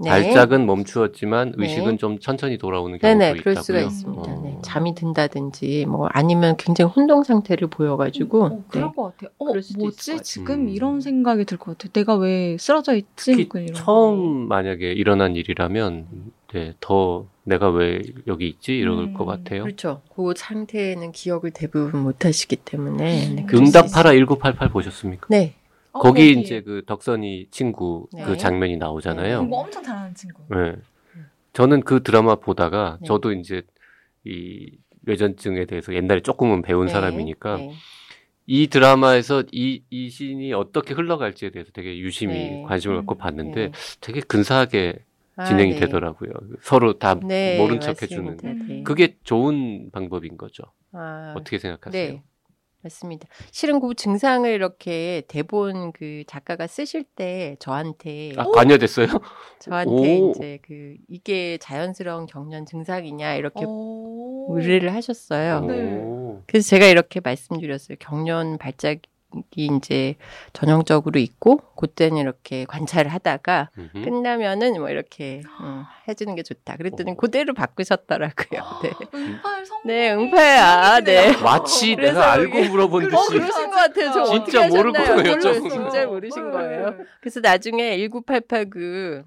네. 0.00 0.10
발작은 0.10 0.64
멈추었지만 0.66 1.54
네. 1.56 1.64
의식은 1.64 1.98
좀 1.98 2.18
천천히 2.20 2.56
돌아오는 2.58 2.98
경우도 2.98 3.06
네네, 3.18 3.24
있다고요. 3.30 3.42
그럴 3.42 3.56
수가 3.56 3.80
있습니다. 3.80 4.32
어. 4.32 4.40
네. 4.44 4.58
잠이 4.62 4.94
든다든지, 4.94 5.86
뭐, 5.86 6.08
아니면 6.12 6.56
굉장히 6.56 6.92
혼동 6.94 7.24
상태를 7.24 7.68
보여가지고, 7.68 8.44
어, 8.44 8.64
그럴 8.68 8.88
네. 8.88 8.92
것 8.94 9.02
같아요. 9.02 9.30
어, 9.38 9.44
그럴 9.46 9.62
수도 9.62 9.78
있을 9.78 9.78
것 9.78 9.82
뭐지? 9.84 10.10
같아요. 10.12 10.22
지금 10.22 10.54
음. 10.54 10.68
이런 10.68 11.00
생각이 11.00 11.44
들 11.44 11.58
것 11.58 11.76
같아요. 11.76 11.92
내가 11.92 12.14
왜 12.16 12.56
쓰러져 12.58 12.94
있지? 12.94 13.48
처음 13.74 14.46
만약에 14.48 14.92
일어난 14.92 15.34
일이라면 15.36 16.06
네, 16.54 16.74
더 16.80 17.26
내가 17.44 17.68
왜 17.70 18.00
여기 18.26 18.48
있지 18.48 18.76
이럴 18.78 18.98
음, 18.98 19.14
것 19.14 19.24
같아요. 19.26 19.64
그렇죠. 19.64 20.00
그 20.14 20.32
상태에는 20.36 21.12
기억을 21.12 21.50
대부분 21.50 22.02
못 22.02 22.24
하시기 22.24 22.56
때문에. 22.56 23.34
네, 23.34 23.42
음. 23.42 23.48
수 23.48 23.56
응답하라 23.56 24.12
있어요. 24.12 24.26
1988 24.26 24.68
보셨습니까? 24.70 25.26
네. 25.30 25.54
어, 25.98 26.02
거기 26.02 26.30
여기. 26.30 26.40
이제 26.40 26.60
그 26.62 26.82
덕선이 26.86 27.48
친구 27.50 28.08
네. 28.12 28.24
그 28.24 28.36
장면이 28.36 28.76
나오잖아요. 28.76 29.40
공부 29.40 29.58
엄청 29.58 29.82
잘하는 29.82 30.14
친구. 30.14 30.42
네. 30.50 30.76
저는 31.52 31.80
그 31.80 32.02
드라마 32.02 32.36
보다가 32.36 32.98
네. 33.00 33.06
저도 33.06 33.32
이제 33.32 33.62
이 34.24 34.70
뇌전증에 35.02 35.64
대해서 35.66 35.94
옛날에 35.94 36.20
조금은 36.20 36.62
배운 36.62 36.86
네. 36.86 36.92
사람이니까 36.92 37.56
네. 37.56 37.72
이 38.46 38.66
드라마에서 38.68 39.44
이, 39.52 39.82
이 39.90 40.08
신이 40.08 40.52
어떻게 40.52 40.94
흘러갈지에 40.94 41.50
대해서 41.50 41.70
되게 41.72 41.98
유심히 41.98 42.34
네. 42.34 42.64
관심을 42.66 42.96
음, 42.96 43.00
갖고 43.00 43.16
봤는데 43.16 43.66
네. 43.66 43.72
되게 44.00 44.20
근사하게 44.20 45.00
아, 45.36 45.44
진행이 45.44 45.74
네. 45.74 45.80
되더라고요. 45.80 46.30
서로 46.62 46.98
다 46.98 47.14
네, 47.14 47.58
모른 47.58 47.80
척 47.80 47.90
맞습니다. 48.00 48.32
해주는. 48.42 48.66
네. 48.66 48.82
그게 48.82 49.16
좋은 49.22 49.90
방법인 49.92 50.36
거죠. 50.36 50.64
아, 50.92 51.34
어떻게 51.36 51.58
생각하세요? 51.58 52.12
네. 52.12 52.22
맞습니다. 52.82 53.26
실은 53.50 53.80
그 53.80 53.94
증상을 53.94 54.48
이렇게 54.48 55.22
대본 55.28 55.92
그 55.92 56.22
작가가 56.26 56.66
쓰실 56.66 57.04
때 57.04 57.56
저한테 57.58 58.32
아, 58.36 58.44
관여됐어요? 58.44 59.06
저한테 59.60 60.20
오. 60.20 60.30
이제 60.30 60.58
그 60.62 60.96
이게 61.08 61.58
자연스러운 61.58 62.26
경련 62.26 62.66
증상이냐 62.66 63.34
이렇게 63.34 63.64
오. 63.66 64.56
의뢰를 64.56 64.94
하셨어요. 64.94 65.60
네. 65.62 66.02
오. 66.02 66.42
그래서 66.46 66.68
제가 66.68 66.86
이렇게 66.86 67.20
말씀드렸어요. 67.20 67.96
경련 68.00 68.58
발작 68.58 68.98
이 69.56 69.70
이제 69.76 70.16
전형적으로 70.52 71.18
있고 71.20 71.58
그때는 71.76 72.18
이렇게 72.18 72.64
관찰을 72.64 73.12
하다가 73.12 73.70
음흠. 73.78 74.04
끝나면은 74.04 74.74
뭐 74.78 74.90
이렇게 74.90 75.42
음, 75.60 75.84
해주는 76.08 76.34
게 76.34 76.42
좋다. 76.42 76.76
그랬더니 76.76 77.12
오. 77.12 77.16
그대로 77.16 77.54
바꾸셨더라고요. 77.54 78.62
네, 78.82 78.92
응팔 79.14 79.66
성. 79.66 79.80
네 79.84 80.12
응파야. 80.12 81.00
네. 81.00 81.36
마치 81.42 81.96
내가 81.96 82.32
알고 82.32 82.64
물어본 82.64 83.06
어, 83.06 83.08
듯이 83.08 83.38
그러신 83.38 83.70
것 83.70 83.76
같아요. 83.76 84.12
저 84.12 84.24
진짜 84.24 84.68
모르고. 84.68 84.92
거. 84.92 85.68
진짜 85.68 86.06
모르신 86.06 86.50
거예요. 86.50 86.94
그래서 87.20 87.40
나중에 87.40 87.96
1988 87.98 88.70
그, 88.70 89.22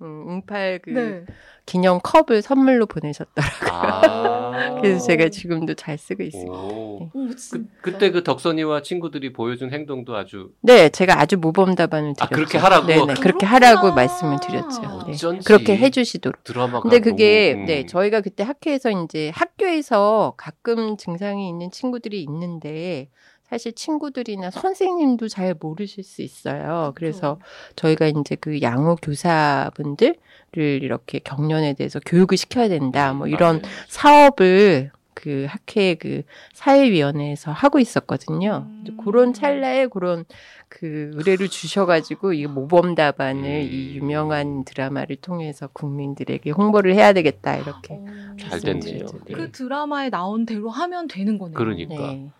음, 0.00 0.28
응팔 0.28 0.80
그 0.82 0.90
네. 0.90 1.24
기념 1.66 2.00
컵을 2.02 2.42
선물로 2.42 2.86
보내셨더라고요. 2.86 3.70
아. 3.70 4.41
그래서 4.80 5.06
제가 5.06 5.28
지금도 5.28 5.74
잘 5.74 5.98
쓰고 5.98 6.22
있습니다. 6.22 6.52
오. 6.52 7.10
오, 7.12 7.26
그, 7.28 7.36
진짜. 7.36 7.68
그때 7.80 8.10
그 8.10 8.22
덕선이와 8.22 8.82
친구들이 8.82 9.32
보여준 9.32 9.72
행동도 9.72 10.16
아주 10.16 10.50
네, 10.60 10.88
제가 10.88 11.20
아주 11.20 11.36
모범 11.38 11.74
답안을 11.74 12.14
드렸죠. 12.14 12.24
아, 12.24 12.28
그렇게 12.28 12.58
하라고? 12.58 12.86
네, 12.86 12.94
네, 12.96 13.00
그렇게 13.02 13.20
그렇구나. 13.22 13.50
하라고 13.52 13.92
말씀을 13.94 14.38
드렸죠. 14.40 14.80
네. 15.06 15.12
어쩐지 15.12 15.44
그렇게 15.46 15.76
해주시도록. 15.76 16.44
드라마가 16.44 16.80
근데 16.80 17.00
그게 17.00 17.52
너무, 17.52 17.62
음. 17.62 17.66
네 17.66 17.86
저희가 17.86 18.20
그때 18.20 18.42
학교에서 18.44 18.90
이제 18.90 19.30
학교에서 19.34 20.34
가끔 20.36 20.96
증상이 20.96 21.48
있는 21.48 21.70
친구들이 21.70 22.22
있는데 22.22 23.08
사실 23.52 23.74
친구들이나 23.74 24.50
선생님도 24.50 25.28
잘 25.28 25.54
모르실 25.60 26.04
수 26.04 26.22
있어요. 26.22 26.92
그래서 26.94 27.38
저희가 27.76 28.06
이제 28.06 28.34
그 28.34 28.62
양호 28.62 28.96
교사분들을 28.96 30.16
이렇게 30.56 31.18
경련에 31.18 31.74
대해서 31.74 32.00
교육을 32.00 32.38
시켜야 32.38 32.70
된다. 32.70 33.12
뭐 33.12 33.26
이런 33.26 33.60
맞아요. 33.60 33.74
사업을 33.88 34.90
그 35.12 35.44
학회 35.50 35.96
그 35.96 36.22
사회위원회에서 36.54 37.52
하고 37.52 37.78
있었거든요. 37.78 38.68
음. 38.70 38.96
그런 39.04 39.34
찰나에 39.34 39.88
그런 39.88 40.24
그 40.70 41.10
의뢰를 41.12 41.48
주셔가지고 41.48 42.32
이 42.32 42.46
모범 42.46 42.94
답안을 42.94 43.44
음. 43.44 43.68
이 43.70 43.96
유명한 43.96 44.64
드라마를 44.64 45.16
통해서 45.16 45.66
국민들에게 45.66 46.50
홍보를 46.52 46.94
해야 46.94 47.12
되겠다 47.12 47.56
이렇게. 47.56 47.96
오. 47.96 48.06
잘 48.40 48.60
됐네요. 48.60 49.04
네. 49.26 49.34
그 49.34 49.52
드라마에 49.52 50.08
나온 50.08 50.46
대로 50.46 50.70
하면 50.70 51.06
되는 51.06 51.36
거네요. 51.36 51.54
그러니까. 51.54 51.94
네. 51.94 52.30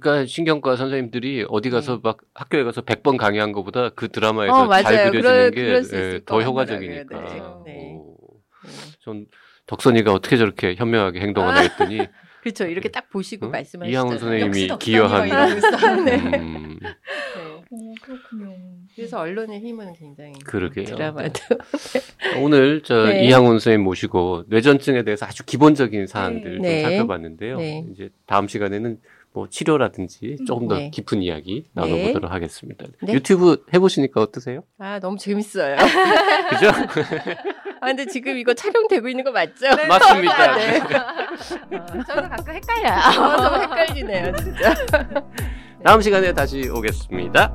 그러니까 0.00 0.26
신경과 0.26 0.76
선생님들이 0.76 1.46
어디 1.48 1.70
가서 1.70 2.00
막 2.02 2.18
학교에 2.34 2.64
가서 2.64 2.82
100번 2.82 3.16
강의한 3.16 3.52
것보다 3.52 3.90
그 3.90 4.08
드라마에서 4.08 4.64
어. 4.64 4.82
잘 4.82 5.10
그려지는 5.10 5.20
그럴- 5.22 5.50
게 5.50 5.62
그럴 5.64 5.82
수 5.84 5.96
예, 5.96 6.20
더 6.24 6.40
효과적이니까. 6.40 7.20
네. 7.64 7.72
네. 7.72 7.94
오. 7.96 8.16
네. 8.64 8.72
전 9.00 9.26
덕선이가 9.66 10.12
어떻게 10.12 10.36
저렇게 10.36 10.74
현명하게 10.74 11.20
행동하나 11.20 11.60
했더니 11.60 11.98
그렇죠. 12.42 12.66
이렇게 12.66 12.90
딱 12.90 13.08
보시고 13.08 13.46
응? 13.46 13.50
말씀하시죠. 13.52 13.90
이항훈 13.92 14.18
선생님이 14.18 14.68
기여한 14.78 15.28
이러고 15.28 15.52
있어. 15.56 15.96
네. 16.04 16.16
음, 16.38 16.78
오, 17.70 17.94
그렇군요. 18.02 18.54
그래서 18.94 19.18
언론의 19.20 19.60
힘은 19.60 19.94
굉장히 19.94 20.34
그러게요. 20.44 20.84
드라마도 20.84 21.40
오늘 22.42 22.82
저 22.82 23.06
네. 23.06 23.24
이항훈 23.24 23.52
선생님 23.58 23.82
모시고 23.82 24.44
뇌전증에 24.48 25.04
대해서 25.04 25.24
아주 25.24 25.42
기본적인 25.44 26.06
사항들 26.06 26.58
네. 26.60 26.82
좀 26.82 26.90
살펴봤는데요. 26.90 27.56
네. 27.56 27.86
이제 27.94 28.10
다음 28.26 28.46
시간에는 28.46 28.98
뭐 29.34 29.48
치료라든지 29.48 30.36
조금 30.46 30.68
더 30.68 30.76
네. 30.76 30.90
깊은 30.90 31.20
이야기 31.20 31.64
네. 31.74 31.82
나눠보도록 31.82 32.30
하겠습니다. 32.30 32.86
네. 33.02 33.12
유튜브 33.14 33.64
해보시니까 33.74 34.20
어떠세요? 34.20 34.62
아 34.78 35.00
너무 35.00 35.18
재밌어요. 35.18 35.76
그죠? 36.50 36.68
아 37.82 37.86
근데 37.88 38.06
지금 38.06 38.38
이거 38.38 38.54
촬영되고 38.54 39.08
있는 39.08 39.24
거 39.24 39.32
맞죠? 39.32 39.66
맞습니다. 39.88 40.56
네. 40.56 40.78
저도 42.06 42.28
가끔 42.28 42.54
헷갈려요. 42.54 42.92
아, 42.92 43.36
너무 43.36 43.62
헷갈리네요, 43.62 44.36
진짜. 44.36 44.74
다음 45.84 46.00
시간에 46.00 46.32
다시 46.32 46.68
오겠습니다. 46.68 47.52